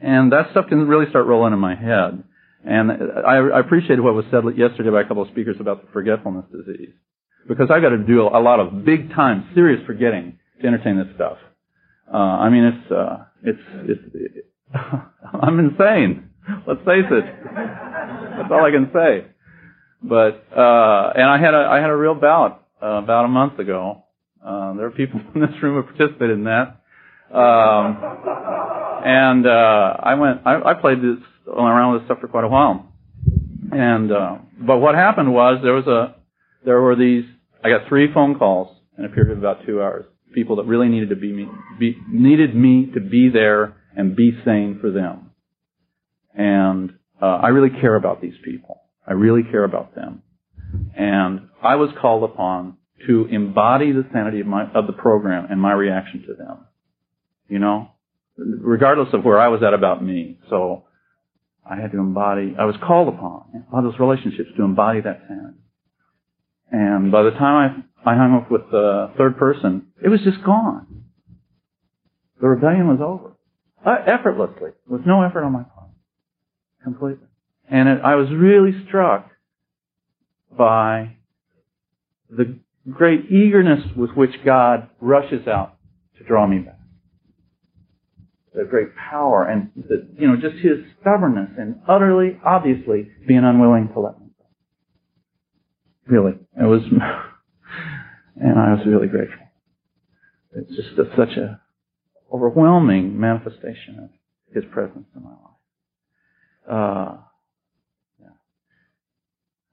and 0.00 0.32
that 0.32 0.50
stuff 0.50 0.66
can 0.68 0.86
really 0.86 1.08
start 1.08 1.26
rolling 1.26 1.52
in 1.52 1.58
my 1.58 1.74
head. 1.74 2.22
And 2.64 2.90
I, 3.26 3.36
I 3.36 3.60
appreciated 3.60 4.00
what 4.00 4.14
was 4.14 4.24
said 4.30 4.44
yesterday 4.56 4.90
by 4.90 5.02
a 5.02 5.04
couple 5.04 5.22
of 5.22 5.28
speakers 5.30 5.56
about 5.60 5.82
the 5.82 5.92
forgetfulness 5.92 6.46
disease. 6.50 6.94
Because 7.46 7.68
I've 7.70 7.82
got 7.82 7.90
to 7.90 7.98
do 7.98 8.22
a 8.22 8.40
lot 8.40 8.60
of 8.60 8.84
big 8.84 9.10
time, 9.14 9.50
serious 9.54 9.84
forgetting 9.86 10.38
to 10.60 10.66
entertain 10.66 10.96
this 10.96 11.14
stuff. 11.14 11.36
Uh, 12.12 12.16
I 12.16 12.48
mean, 12.48 12.64
it's, 12.64 12.92
uh, 12.92 13.24
it's, 13.42 13.60
it's, 13.84 14.00
it, 14.14 14.50
I'm 14.74 15.58
insane. 15.58 16.30
Let's 16.66 16.80
face 16.80 17.08
it. 17.10 17.24
That's 17.54 18.50
all 18.50 18.64
I 18.64 18.70
can 18.70 18.90
say. 18.92 19.26
But, 20.02 20.44
uh, 20.54 21.12
and 21.14 21.24
I 21.24 21.38
had 21.40 21.54
a, 21.54 21.68
I 21.70 21.80
had 21.80 21.90
a 21.90 21.96
real 21.96 22.14
bout, 22.14 22.66
uh, 22.82 23.02
about 23.02 23.24
a 23.24 23.28
month 23.28 23.58
ago. 23.58 24.04
Uh, 24.44 24.74
there 24.74 24.86
are 24.86 24.90
people 24.90 25.20
in 25.34 25.40
this 25.40 25.50
room 25.62 25.82
who 25.82 25.82
participated 25.82 26.36
in 26.36 26.44
that. 26.44 26.80
Um, 27.34 27.96
and 29.04 29.46
uh, 29.46 29.96
I 30.02 30.14
went. 30.14 30.40
I, 30.46 30.70
I 30.70 30.74
played 30.74 30.98
this 30.98 31.18
around 31.48 31.92
with 31.92 32.02
this 32.02 32.06
stuff 32.08 32.20
for 32.20 32.28
quite 32.28 32.44
a 32.44 32.48
while. 32.48 32.92
And 33.72 34.12
uh, 34.12 34.36
but 34.60 34.78
what 34.78 34.94
happened 34.94 35.32
was 35.32 35.60
there 35.62 35.74
was 35.74 35.86
a 35.86 36.16
there 36.64 36.80
were 36.80 36.96
these. 36.96 37.24
I 37.62 37.70
got 37.70 37.88
three 37.88 38.12
phone 38.12 38.38
calls 38.38 38.76
in 38.98 39.04
a 39.04 39.08
period 39.08 39.32
of 39.32 39.38
about 39.38 39.66
two 39.66 39.82
hours. 39.82 40.04
People 40.32 40.56
that 40.56 40.64
really 40.64 40.88
needed 40.88 41.10
to 41.10 41.16
be 41.16 41.32
me 41.32 41.48
be, 41.78 41.96
needed 42.08 42.54
me 42.54 42.90
to 42.94 43.00
be 43.00 43.30
there 43.32 43.76
and 43.96 44.14
be 44.14 44.32
sane 44.44 44.78
for 44.80 44.90
them. 44.90 45.23
And 46.34 46.94
uh, 47.20 47.26
I 47.26 47.48
really 47.48 47.70
care 47.80 47.96
about 47.96 48.20
these 48.20 48.34
people. 48.44 48.80
I 49.06 49.12
really 49.12 49.42
care 49.42 49.64
about 49.64 49.94
them. 49.94 50.22
And 50.96 51.48
I 51.62 51.76
was 51.76 51.90
called 52.00 52.24
upon 52.24 52.76
to 53.06 53.26
embody 53.26 53.92
the 53.92 54.04
sanity 54.12 54.40
of 54.40 54.46
my 54.46 54.70
of 54.72 54.86
the 54.86 54.92
program 54.92 55.46
and 55.50 55.60
my 55.60 55.72
reaction 55.72 56.24
to 56.26 56.34
them. 56.34 56.66
You 57.48 57.58
know, 57.58 57.90
regardless 58.36 59.08
of 59.12 59.24
where 59.24 59.38
I 59.38 59.48
was 59.48 59.62
at 59.62 59.74
about 59.74 60.02
me. 60.02 60.38
So 60.50 60.84
I 61.68 61.76
had 61.76 61.92
to 61.92 61.98
embody. 61.98 62.54
I 62.58 62.64
was 62.64 62.76
called 62.84 63.08
upon 63.08 63.66
by 63.70 63.82
those 63.82 63.98
relationships 63.98 64.50
to 64.56 64.64
embody 64.64 65.00
that 65.02 65.22
sanity. 65.28 65.58
And 66.70 67.12
by 67.12 67.22
the 67.22 67.30
time 67.30 67.84
I 68.04 68.10
I 68.10 68.16
hung 68.16 68.34
up 68.34 68.50
with 68.50 68.70
the 68.70 69.12
third 69.16 69.38
person, 69.38 69.86
it 70.02 70.08
was 70.08 70.20
just 70.20 70.44
gone. 70.44 71.04
The 72.40 72.48
rebellion 72.48 72.88
was 72.88 73.00
over, 73.00 73.32
uh, 73.86 74.04
effortlessly, 74.06 74.70
with 74.86 75.06
no 75.06 75.22
effort 75.22 75.44
on 75.44 75.52
my 75.52 75.62
part, 75.62 75.73
completely. 76.84 77.26
And 77.68 77.88
it, 77.88 78.00
I 78.04 78.14
was 78.14 78.28
really 78.30 78.72
struck 78.86 79.30
by 80.56 81.16
the 82.30 82.58
great 82.90 83.30
eagerness 83.30 83.80
with 83.96 84.10
which 84.10 84.30
God 84.44 84.88
rushes 85.00 85.48
out 85.48 85.76
to 86.18 86.24
draw 86.24 86.46
me 86.46 86.58
back. 86.58 86.78
The 88.54 88.64
great 88.64 88.94
power 88.94 89.48
and 89.48 89.70
the, 89.74 90.06
you 90.16 90.28
know, 90.28 90.36
just 90.36 90.62
his 90.62 90.78
stubbornness 91.00 91.50
and 91.58 91.80
utterly, 91.88 92.38
obviously, 92.44 93.08
being 93.26 93.42
unwilling 93.42 93.88
to 93.94 94.00
let 94.00 94.20
me 94.20 94.26
go. 94.38 94.44
Really. 96.06 96.34
It 96.60 96.64
was, 96.64 96.82
and 98.36 98.58
I 98.58 98.74
was 98.74 98.86
really 98.86 99.08
grateful. 99.08 99.38
It's 100.54 100.70
just 100.76 100.98
a, 100.98 101.04
such 101.16 101.36
a 101.36 101.60
overwhelming 102.32 103.18
manifestation 103.18 103.98
of 104.04 104.10
his 104.54 104.64
presence 104.72 105.06
in 105.16 105.22
my 105.24 105.30
life. 105.30 105.53
Uh, 106.70 107.16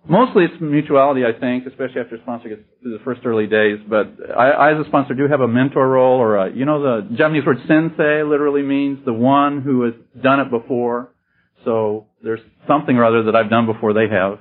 Mostly 0.07 0.45
it's 0.45 0.55
mutuality, 0.59 1.21
I 1.25 1.39
think, 1.39 1.67
especially 1.67 2.01
after 2.01 2.15
a 2.15 2.21
sponsor 2.21 2.49
gets 2.49 2.61
through 2.81 2.97
the 2.97 3.03
first 3.03 3.21
early 3.23 3.45
days. 3.45 3.77
But 3.87 4.11
I, 4.35 4.49
I, 4.49 4.73
as 4.73 4.83
a 4.83 4.89
sponsor, 4.89 5.13
do 5.13 5.27
have 5.27 5.41
a 5.41 5.47
mentor 5.47 5.87
role, 5.87 6.19
or 6.19 6.37
a, 6.37 6.51
you 6.51 6.65
know, 6.65 6.81
the 6.81 7.15
Japanese 7.15 7.45
word 7.45 7.57
sensei 7.67 8.23
literally 8.23 8.63
means 8.63 9.05
the 9.05 9.13
one 9.13 9.61
who 9.61 9.83
has 9.83 9.93
done 10.21 10.39
it 10.39 10.49
before. 10.49 11.13
So 11.65 12.07
there's 12.23 12.39
something 12.67 12.97
or 12.97 13.05
other 13.05 13.23
that 13.23 13.35
I've 13.35 13.51
done 13.51 13.67
before 13.67 13.93
they 13.93 14.07
have. 14.09 14.39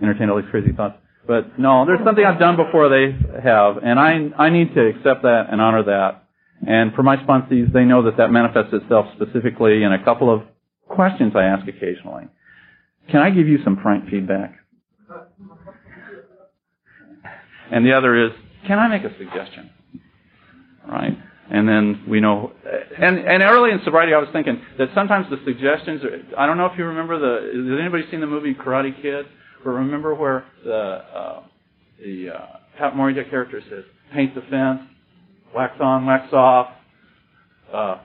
Entertained 0.00 0.30
all 0.30 0.40
these 0.40 0.50
crazy 0.50 0.72
thoughts. 0.72 0.96
But 1.26 1.58
no, 1.58 1.84
there's 1.84 2.00
something 2.02 2.24
I've 2.24 2.40
done 2.40 2.56
before 2.56 2.88
they 2.88 3.14
have, 3.42 3.76
and 3.84 4.00
I 4.00 4.30
I 4.38 4.48
need 4.48 4.74
to 4.74 4.86
accept 4.86 5.22
that 5.22 5.48
and 5.50 5.60
honor 5.60 5.82
that. 5.84 6.24
And 6.66 6.94
for 6.94 7.02
my 7.02 7.16
sponsees, 7.18 7.70
they 7.72 7.84
know 7.84 8.04
that 8.04 8.16
that 8.16 8.30
manifests 8.30 8.72
itself 8.72 9.06
specifically 9.14 9.82
in 9.82 9.92
a 9.92 10.02
couple 10.02 10.32
of 10.34 10.42
questions 10.98 11.32
I 11.36 11.44
ask 11.44 11.62
occasionally. 11.68 12.24
Can 13.08 13.20
I 13.20 13.30
give 13.30 13.46
you 13.46 13.58
some 13.62 13.78
frank 13.80 14.10
feedback? 14.10 14.58
And 17.70 17.86
the 17.86 17.92
other 17.92 18.26
is, 18.26 18.32
can 18.66 18.80
I 18.80 18.88
make 18.88 19.04
a 19.04 19.16
suggestion? 19.16 19.70
Right? 20.90 21.16
And 21.52 21.68
then 21.68 22.02
we 22.08 22.20
know, 22.20 22.50
and, 23.00 23.16
and 23.16 23.44
early 23.44 23.70
in 23.70 23.78
sobriety 23.84 24.12
I 24.12 24.18
was 24.18 24.28
thinking 24.32 24.60
that 24.78 24.88
sometimes 24.92 25.26
the 25.30 25.36
suggestions, 25.44 26.02
are, 26.02 26.36
I 26.36 26.46
don't 26.46 26.58
know 26.58 26.66
if 26.66 26.76
you 26.76 26.84
remember 26.86 27.16
the, 27.20 27.46
has 27.46 27.80
anybody 27.80 28.02
seen 28.10 28.18
the 28.18 28.26
movie 28.26 28.54
Karate 28.54 29.00
Kid? 29.00 29.26
But 29.62 29.70
remember 29.70 30.16
where 30.16 30.46
the, 30.64 30.74
uh, 30.74 31.42
the, 32.04 32.30
uh, 32.34 32.46
Pat 32.76 32.94
Morita 32.94 33.30
character 33.30 33.62
says, 33.70 33.84
paint 34.12 34.34
the 34.34 34.40
fence, 34.50 34.80
wax 35.54 35.74
on, 35.80 36.06
wax 36.06 36.32
off, 36.32 36.70
uh, 37.72 37.98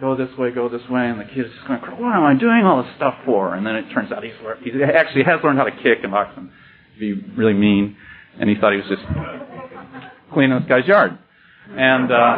go 0.00 0.16
this 0.16 0.30
way, 0.38 0.50
go 0.50 0.68
this 0.68 0.82
way, 0.90 1.08
and 1.08 1.20
the 1.20 1.24
kid 1.24 1.46
is 1.46 1.52
just 1.54 1.66
going, 1.66 1.80
what 1.80 2.14
am 2.14 2.24
I 2.24 2.34
doing 2.34 2.62
all 2.64 2.82
this 2.82 2.92
stuff 2.96 3.14
for? 3.24 3.54
And 3.54 3.66
then 3.66 3.76
it 3.76 3.92
turns 3.92 4.12
out 4.12 4.22
he's, 4.24 4.32
he 4.62 4.70
actually 4.82 5.24
has 5.24 5.40
learned 5.44 5.58
how 5.58 5.64
to 5.64 5.76
kick 5.82 5.98
and 6.02 6.12
box 6.12 6.32
and 6.36 6.50
be 6.98 7.12
really 7.36 7.54
mean 7.54 7.96
and 8.38 8.50
he 8.50 8.56
thought 8.56 8.72
he 8.72 8.78
was 8.78 8.88
just 8.88 9.02
cleaning 10.32 10.58
this 10.58 10.68
guy's 10.68 10.86
yard. 10.86 11.18
And 11.68 12.12
uh, 12.12 12.36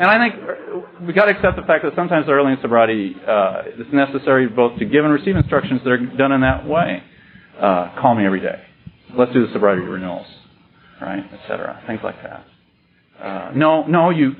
and 0.00 0.08
I 0.08 0.18
think 0.18 1.06
we 1.06 1.12
got 1.12 1.26
to 1.26 1.32
accept 1.32 1.56
the 1.56 1.66
fact 1.66 1.84
that 1.84 1.92
sometimes 1.94 2.26
early 2.28 2.52
in 2.52 2.58
sobriety 2.62 3.14
uh, 3.26 3.62
it's 3.66 3.92
necessary 3.92 4.48
both 4.48 4.78
to 4.78 4.84
give 4.86 5.04
and 5.04 5.12
receive 5.12 5.36
instructions 5.36 5.82
that 5.84 5.90
are 5.90 5.98
done 6.16 6.32
in 6.32 6.40
that 6.40 6.66
way. 6.66 7.02
Uh, 7.60 7.94
call 8.00 8.14
me 8.14 8.24
every 8.24 8.40
day. 8.40 8.62
Let's 9.16 9.32
do 9.32 9.46
the 9.46 9.52
sobriety 9.52 9.82
renewals, 9.82 10.26
right, 11.00 11.24
etc. 11.32 11.82
Things 11.86 12.00
like 12.02 12.16
that. 12.22 12.44
Uh, 13.22 13.52
no, 13.54 13.86
no, 13.86 14.10
you 14.10 14.32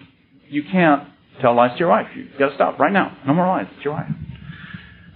you 0.48 0.62
can't 0.70 1.08
tell 1.40 1.54
lies 1.54 1.72
to 1.72 1.78
your 1.78 1.88
wife. 1.88 2.06
You've 2.14 2.38
got 2.38 2.50
to 2.50 2.54
stop 2.54 2.78
right 2.78 2.92
now. 2.92 3.16
No 3.26 3.34
more 3.34 3.46
lies. 3.46 3.66
It's 3.76 3.84
your 3.84 3.94
wife. 3.94 4.10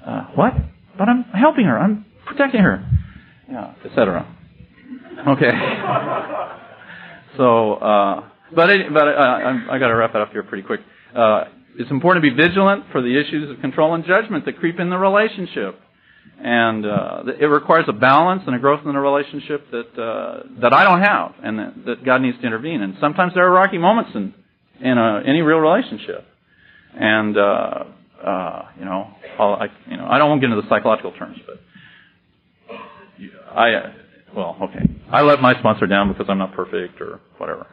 Uh, 0.06 0.24
what? 0.34 0.52
But 0.98 1.08
I'm 1.08 1.24
helping 1.24 1.66
her. 1.66 1.78
I'm 1.78 2.04
protecting 2.26 2.60
her. 2.60 2.84
Yeah, 3.50 3.74
etc. 3.84 4.36
Okay. 5.26 5.50
so, 7.36 7.74
uh, 7.74 8.28
but 8.54 8.70
it, 8.70 8.92
but 8.92 9.08
uh, 9.08 9.10
I, 9.10 9.66
I 9.72 9.78
got 9.78 9.88
to 9.88 9.94
wrap 9.96 10.14
it 10.14 10.20
up 10.20 10.30
here 10.32 10.42
pretty 10.42 10.62
quick. 10.62 10.80
Uh, 11.14 11.44
it's 11.78 11.90
important 11.90 12.24
to 12.24 12.30
be 12.30 12.36
vigilant 12.36 12.84
for 12.92 13.00
the 13.02 13.18
issues 13.18 13.50
of 13.50 13.60
control 13.60 13.94
and 13.94 14.04
judgment 14.04 14.44
that 14.46 14.58
creep 14.58 14.80
in 14.80 14.90
the 14.90 14.98
relationship, 14.98 15.78
and 16.42 16.84
uh, 16.84 17.22
it 17.40 17.46
requires 17.46 17.84
a 17.88 17.92
balance 17.92 18.42
and 18.46 18.56
a 18.56 18.58
growth 18.58 18.80
in 18.84 18.92
the 18.92 18.98
relationship 18.98 19.70
that 19.70 20.00
uh, 20.00 20.42
that 20.60 20.72
I 20.72 20.84
don't 20.84 21.00
have, 21.00 21.34
and 21.42 21.58
that, 21.58 21.86
that 21.86 22.04
God 22.04 22.22
needs 22.22 22.38
to 22.40 22.46
intervene. 22.46 22.82
And 22.82 22.94
sometimes 23.00 23.34
there 23.34 23.46
are 23.46 23.52
rocky 23.52 23.78
moments 23.78 24.10
in 24.14 24.34
in 24.80 24.98
a, 24.98 25.22
any 25.26 25.42
real 25.42 25.58
relationship, 25.58 26.26
and 26.94 27.36
uh, 27.36 27.84
uh, 28.24 28.62
you 28.78 28.84
know, 28.84 29.08
I'll, 29.38 29.54
I 29.54 29.66
you 29.88 29.96
know 29.96 30.06
I 30.08 30.18
don't 30.18 30.28
want 30.28 30.40
to 30.40 30.46
get 30.46 30.52
into 30.52 30.62
the 30.62 30.68
psychological 30.68 31.12
terms, 31.12 31.38
but 31.46 31.60
I 33.54 33.94
well, 34.34 34.56
okay. 34.62 34.88
I 35.10 35.22
let 35.22 35.40
my 35.40 35.58
sponsor 35.58 35.86
down 35.86 36.12
because 36.12 36.26
I'm 36.28 36.38
not 36.38 36.52
perfect 36.54 37.00
or 37.00 37.20
whatever. 37.38 37.66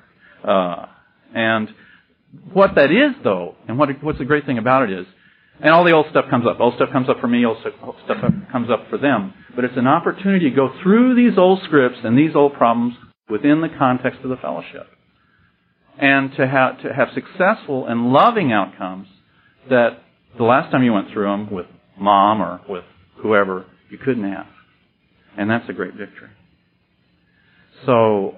Uh, 0.44 0.88
and 1.36 1.70
what 2.54 2.76
that 2.76 2.92
is, 2.92 3.16
though, 3.24 3.56
and 3.68 3.78
what 3.78 3.90
what's 4.04 4.20
the 4.20 4.26
great 4.26 4.46
thing 4.46 4.58
about 4.58 4.90
it 4.90 5.00
is, 5.00 5.06
and 5.60 5.72
all 5.72 5.84
the 5.84 5.92
old 5.92 6.08
stuff 6.10 6.26
comes 6.30 6.46
up. 6.48 6.60
Old 6.60 6.76
stuff 6.76 6.90
comes 6.92 7.10
up 7.10 7.20
for 7.20 7.28
me. 7.28 7.46
Old 7.46 7.58
stuff 7.60 7.74
comes 8.52 8.70
up 8.70 8.90
for 8.90 8.98
them. 8.98 9.34
But 9.56 9.66
it's 9.66 9.78
an 9.78 9.88
opportunity 9.88 10.50
to 10.50 10.56
go 10.56 10.70
through 10.84 11.16
these 11.16 11.38
old 11.38 11.62
scripts 11.64 12.00
and 12.04 12.18
these 12.18 12.36
old 12.36 12.54
problems 12.54 12.96
within 13.30 13.62
the 13.62 13.70
context 13.78 14.20
of 14.24 14.30
the 14.30 14.38
fellowship, 14.38 14.88
and 16.00 16.32
to 16.38 16.48
have 16.48 16.82
to 16.82 16.94
have 16.94 17.10
successful 17.14 17.86
and 17.88 18.12
loving 18.12 18.52
outcomes 18.52 19.08
that 19.70 20.00
the 20.38 20.44
last 20.44 20.72
time 20.72 20.84
you 20.84 20.94
went 20.94 21.12
through 21.12 21.26
them 21.26 21.52
with 21.52 21.66
mom 22.00 22.42
or 22.42 22.62
with 22.70 22.84
whoever 23.18 23.66
you 23.90 23.98
couldn't 23.98 24.32
have, 24.32 24.48
and 25.38 25.50
that's 25.50 25.68
a 25.70 25.74
great 25.74 25.94
victory. 25.94 26.30
So, 27.86 28.36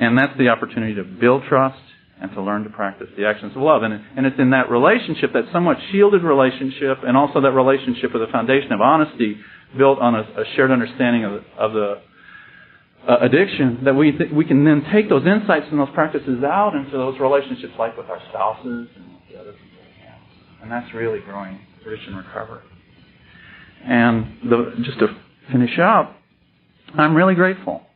and 0.00 0.16
that's 0.18 0.36
the 0.38 0.48
opportunity 0.48 0.94
to 0.94 1.04
build 1.04 1.42
trust 1.48 1.78
and 2.20 2.30
to 2.32 2.42
learn 2.42 2.64
to 2.64 2.70
practice 2.70 3.08
the 3.16 3.26
actions 3.26 3.52
of 3.54 3.62
love. 3.62 3.82
And, 3.82 3.92
and 4.16 4.26
it's 4.26 4.38
in 4.38 4.50
that 4.50 4.70
relationship, 4.70 5.32
that 5.34 5.44
somewhat 5.52 5.76
shielded 5.92 6.22
relationship, 6.22 6.98
and 7.02 7.16
also 7.16 7.40
that 7.42 7.52
relationship 7.52 8.12
with 8.12 8.22
a 8.22 8.32
foundation 8.32 8.72
of 8.72 8.80
honesty 8.80 9.36
built 9.76 9.98
on 9.98 10.14
a, 10.14 10.20
a 10.20 10.44
shared 10.54 10.70
understanding 10.70 11.24
of, 11.24 11.32
of 11.58 11.72
the 11.72 12.00
uh, 13.08 13.18
addiction, 13.20 13.84
that 13.84 13.94
we, 13.94 14.12
th- 14.12 14.30
we 14.32 14.44
can 14.44 14.64
then 14.64 14.84
take 14.92 15.08
those 15.08 15.26
insights 15.26 15.66
and 15.70 15.78
those 15.78 15.90
practices 15.94 16.42
out 16.44 16.74
into 16.74 16.92
those 16.92 17.18
relationships 17.20 17.72
like 17.78 17.96
with 17.96 18.08
our 18.08 18.20
spouses 18.30 18.88
and 18.96 19.04
the 19.30 19.38
other 19.40 19.52
people. 19.52 19.62
And 20.62 20.70
that's 20.70 20.92
really 20.94 21.20
growing 21.20 21.60
rich 21.86 22.00
recovery. 22.12 22.62
And 23.84 24.38
the, 24.42 24.74
just 24.84 24.98
to 24.98 25.08
finish 25.52 25.78
up, 25.78 26.16
I'm 26.94 27.14
really 27.14 27.34
grateful 27.34 27.86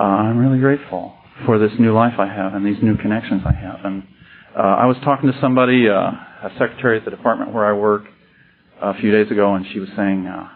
uh, 0.00 0.02
I'm 0.02 0.38
really 0.38 0.58
grateful 0.58 1.14
for 1.44 1.58
this 1.58 1.72
new 1.78 1.92
life 1.92 2.14
I 2.18 2.26
have 2.26 2.54
and 2.54 2.64
these 2.64 2.82
new 2.82 2.96
connections 2.96 3.42
I 3.44 3.52
have. 3.52 3.80
And 3.84 4.02
uh, 4.56 4.62
I 4.62 4.86
was 4.86 4.96
talking 5.04 5.30
to 5.30 5.38
somebody, 5.40 5.88
uh, 5.88 5.92
a 5.92 6.50
secretary 6.58 6.98
at 6.98 7.04
the 7.04 7.10
department 7.10 7.52
where 7.52 7.66
I 7.66 7.72
work, 7.78 8.04
a 8.80 8.94
few 8.98 9.12
days 9.12 9.30
ago, 9.30 9.54
and 9.54 9.66
she 9.74 9.78
was 9.78 9.90
saying, 9.94 10.26
uh, 10.26 10.48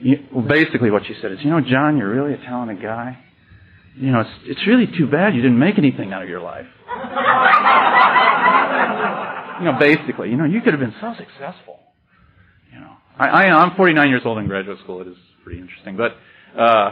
you, 0.00 0.24
well, 0.32 0.46
basically 0.46 0.90
what 0.90 1.04
she 1.06 1.14
said 1.20 1.32
is, 1.32 1.38
you 1.42 1.50
know, 1.50 1.60
John, 1.60 1.96
you're 1.96 2.10
really 2.10 2.34
a 2.34 2.38
talented 2.38 2.82
guy. 2.82 3.18
You 3.96 4.12
know, 4.12 4.20
it's 4.20 4.30
it's 4.44 4.66
really 4.66 4.86
too 4.86 5.06
bad 5.06 5.34
you 5.34 5.42
didn't 5.42 5.58
make 5.58 5.78
anything 5.78 6.12
out 6.12 6.22
of 6.22 6.28
your 6.28 6.40
life. 6.40 6.66
you 9.58 9.64
know, 9.64 9.78
basically, 9.80 10.30
you 10.30 10.36
know, 10.36 10.44
you 10.44 10.60
could 10.60 10.74
have 10.74 10.80
been 10.80 10.94
so 11.00 11.14
successful. 11.16 11.80
You 12.72 12.80
know, 12.80 12.92
I, 13.18 13.28
I 13.28 13.44
I'm 13.44 13.74
49 13.74 14.08
years 14.08 14.22
old 14.26 14.38
in 14.38 14.46
graduate 14.48 14.78
school. 14.84 15.00
It 15.00 15.08
is 15.08 15.16
pretty 15.44 15.60
interesting, 15.60 15.96
but. 15.96 16.16
Uh, 16.58 16.90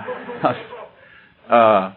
uh, 1.53 1.95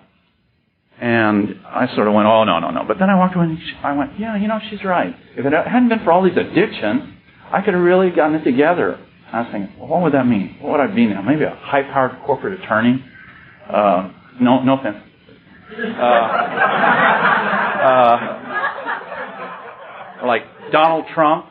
and 1.00 1.60
I 1.64 1.94
sort 1.96 2.08
of 2.08 2.14
went, 2.14 2.28
oh, 2.28 2.44
no, 2.44 2.60
no, 2.60 2.72
no. 2.72 2.84
But 2.88 2.98
then 2.98 3.10
I 3.10 3.16
walked 3.16 3.36
away 3.36 3.46
and 3.46 3.60
I 3.84 3.94
went, 3.96 4.20
yeah, 4.20 4.36
you 4.36 4.48
know, 4.48 4.60
she's 4.70 4.84
right. 4.84 5.16
If 5.36 5.46
it 5.46 5.54
hadn't 5.54 5.90
been 5.90 6.00
for 6.04 6.12
all 6.12 6.24
these 6.24 6.38
addictions, 6.38 7.14
I 7.52 7.62
could 7.62 7.76
have 7.76 7.84
really 7.84 8.10
gotten 8.10 8.36
it 8.36 8.44
together. 8.44 9.00
I 9.32 9.42
was 9.42 9.50
thinking, 9.52 9.76
well, 9.78 9.90
what 9.90 10.04
would 10.04 10.14
that 10.14 10.26
mean? 10.26 10.56
What 10.62 10.72
would 10.74 10.80
I 10.80 10.88
be 10.94 11.06
now? 11.06 11.22
Maybe 11.22 11.44
a 11.44 11.56
high-powered 11.56 12.24
corporate 12.26 12.62
attorney? 12.62 13.04
Uh, 13.70 14.12
no, 14.40 14.64
no 14.64 14.80
offense. 14.80 14.98
Uh, 15.78 16.04
uh, 17.84 18.18
like 20.26 20.44
Donald 20.72 21.06
Trump, 21.14 21.48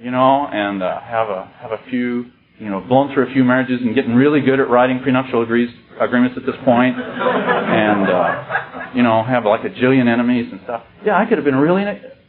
you 0.00 0.10
know, 0.10 0.46
and 0.46 0.82
uh, 0.82 1.00
have 1.00 1.28
a 1.28 1.50
have 1.60 1.72
a 1.72 1.78
few, 1.88 2.26
you 2.58 2.68
know, 2.68 2.80
blown 2.80 3.12
through 3.14 3.30
a 3.30 3.32
few 3.32 3.42
marriages 3.42 3.80
and 3.80 3.94
getting 3.94 4.14
really 4.14 4.40
good 4.40 4.60
at 4.60 4.68
writing 4.68 5.00
prenuptial 5.02 5.42
agrees 5.42 5.70
agreements 5.98 6.36
at 6.36 6.44
this 6.44 6.54
point, 6.64 6.94
and 6.96 8.08
uh, 8.08 8.92
you 8.94 9.02
know, 9.02 9.24
have 9.24 9.44
like 9.44 9.64
a 9.64 9.70
jillion 9.70 10.08
enemies 10.12 10.46
and 10.52 10.60
stuff. 10.64 10.82
Yeah, 11.04 11.16
I 11.18 11.24
could 11.26 11.38
have 11.38 11.44
been 11.44 11.56
really, 11.56 11.84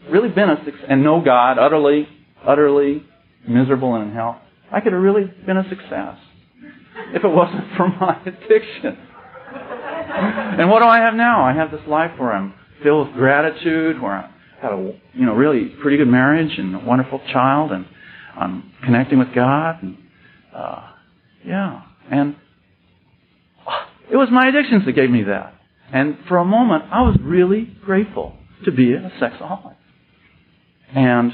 really 0.10 0.30
been 0.30 0.50
a 0.50 0.64
success 0.64 0.86
and 0.90 1.04
know 1.04 1.22
God 1.24 1.60
utterly, 1.60 2.08
utterly 2.48 3.04
miserable 3.48 3.96
and 3.96 4.10
in 4.10 4.16
hell. 4.16 4.42
I 4.72 4.82
could 4.82 4.93
have 4.93 5.01
really 5.01 5.26
been 5.45 5.57
a 5.57 5.67
success 5.70 6.17
if 7.13 7.24
it 7.24 7.28
wasn't 7.28 7.76
for 7.78 7.88
my 7.88 8.20
addiction. 8.26 8.97
And 10.11 10.70
what 10.70 10.80
do 10.80 10.86
I 10.86 10.99
have 10.99 11.13
now? 11.13 11.43
I 11.43 11.53
have 11.53 11.72
this 11.72 11.82
life 11.88 12.11
where 12.17 12.32
I'm 12.32 12.53
filled 12.84 13.07
with 13.07 13.15
gratitude, 13.15 14.01
where 14.01 14.13
I 14.13 14.32
have 14.61 14.74
a 14.74 14.99
you 15.13 15.26
know 15.26 15.34
really 15.34 15.74
pretty 15.82 15.97
good 15.97 16.07
marriage 16.07 16.57
and 16.57 16.76
a 16.76 16.80
wonderful 16.80 17.22
child, 17.32 17.72
and 17.72 17.86
I'm 18.36 18.72
connecting 18.84 19.20
with 19.20 19.34
God. 19.34 19.82
And, 19.82 19.97
uh, 20.55 20.89
yeah, 21.45 21.82
and 22.11 22.36
it 24.11 24.17
was 24.17 24.30
my 24.32 24.47
addictions 24.47 24.86
that 24.86 24.93
gave 24.93 25.09
me 25.09 25.24
that. 25.24 25.53
And 25.91 26.17
for 26.28 26.38
a 26.38 26.45
moment, 26.45 26.86
I 26.91 27.01
was 27.01 27.17
really 27.22 27.76
grateful 27.84 28.36
to 28.65 28.72
be 28.72 28.93
a 28.93 29.11
sexaholic. 29.22 29.76
And 30.93 31.32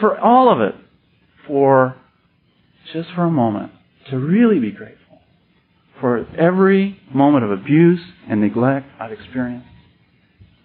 for 0.00 0.18
all 0.18 0.52
of 0.52 0.60
it, 0.60 0.74
for 1.46 1.96
just 2.92 3.08
for 3.14 3.24
a 3.24 3.30
moment, 3.30 3.72
to 4.10 4.18
really 4.18 4.58
be 4.60 4.70
grateful 4.70 5.20
for 6.00 6.26
every 6.38 7.00
moment 7.12 7.44
of 7.44 7.50
abuse 7.50 8.00
and 8.28 8.40
neglect 8.40 8.86
I've 9.00 9.12
experienced. 9.12 9.66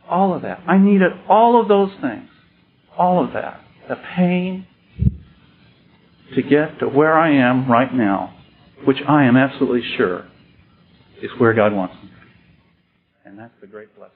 All 0.10 0.34
of 0.34 0.42
that. 0.42 0.62
I 0.68 0.78
needed 0.78 1.12
all 1.30 1.62
of 1.62 1.68
those 1.68 1.92
things. 2.02 2.30
All 2.98 3.24
of 3.24 3.34
that. 3.34 3.62
The 3.88 3.96
pain 4.16 4.68
to 6.36 6.42
get 6.42 6.80
to 6.80 6.88
where 6.88 7.18
I 7.18 7.34
am 7.34 7.70
right 7.70 7.94
now, 7.94 8.38
which 8.86 8.98
I 9.08 9.24
am 9.24 9.38
absolutely 9.38 9.84
sure 9.98 10.28
is 11.22 11.30
where 11.38 11.54
God 11.54 11.74
wants 11.74 11.96
me. 12.04 12.10
And 13.26 13.38
that's 13.38 13.54
the 13.62 13.68
great 13.68 13.96
blessing. 13.96 14.16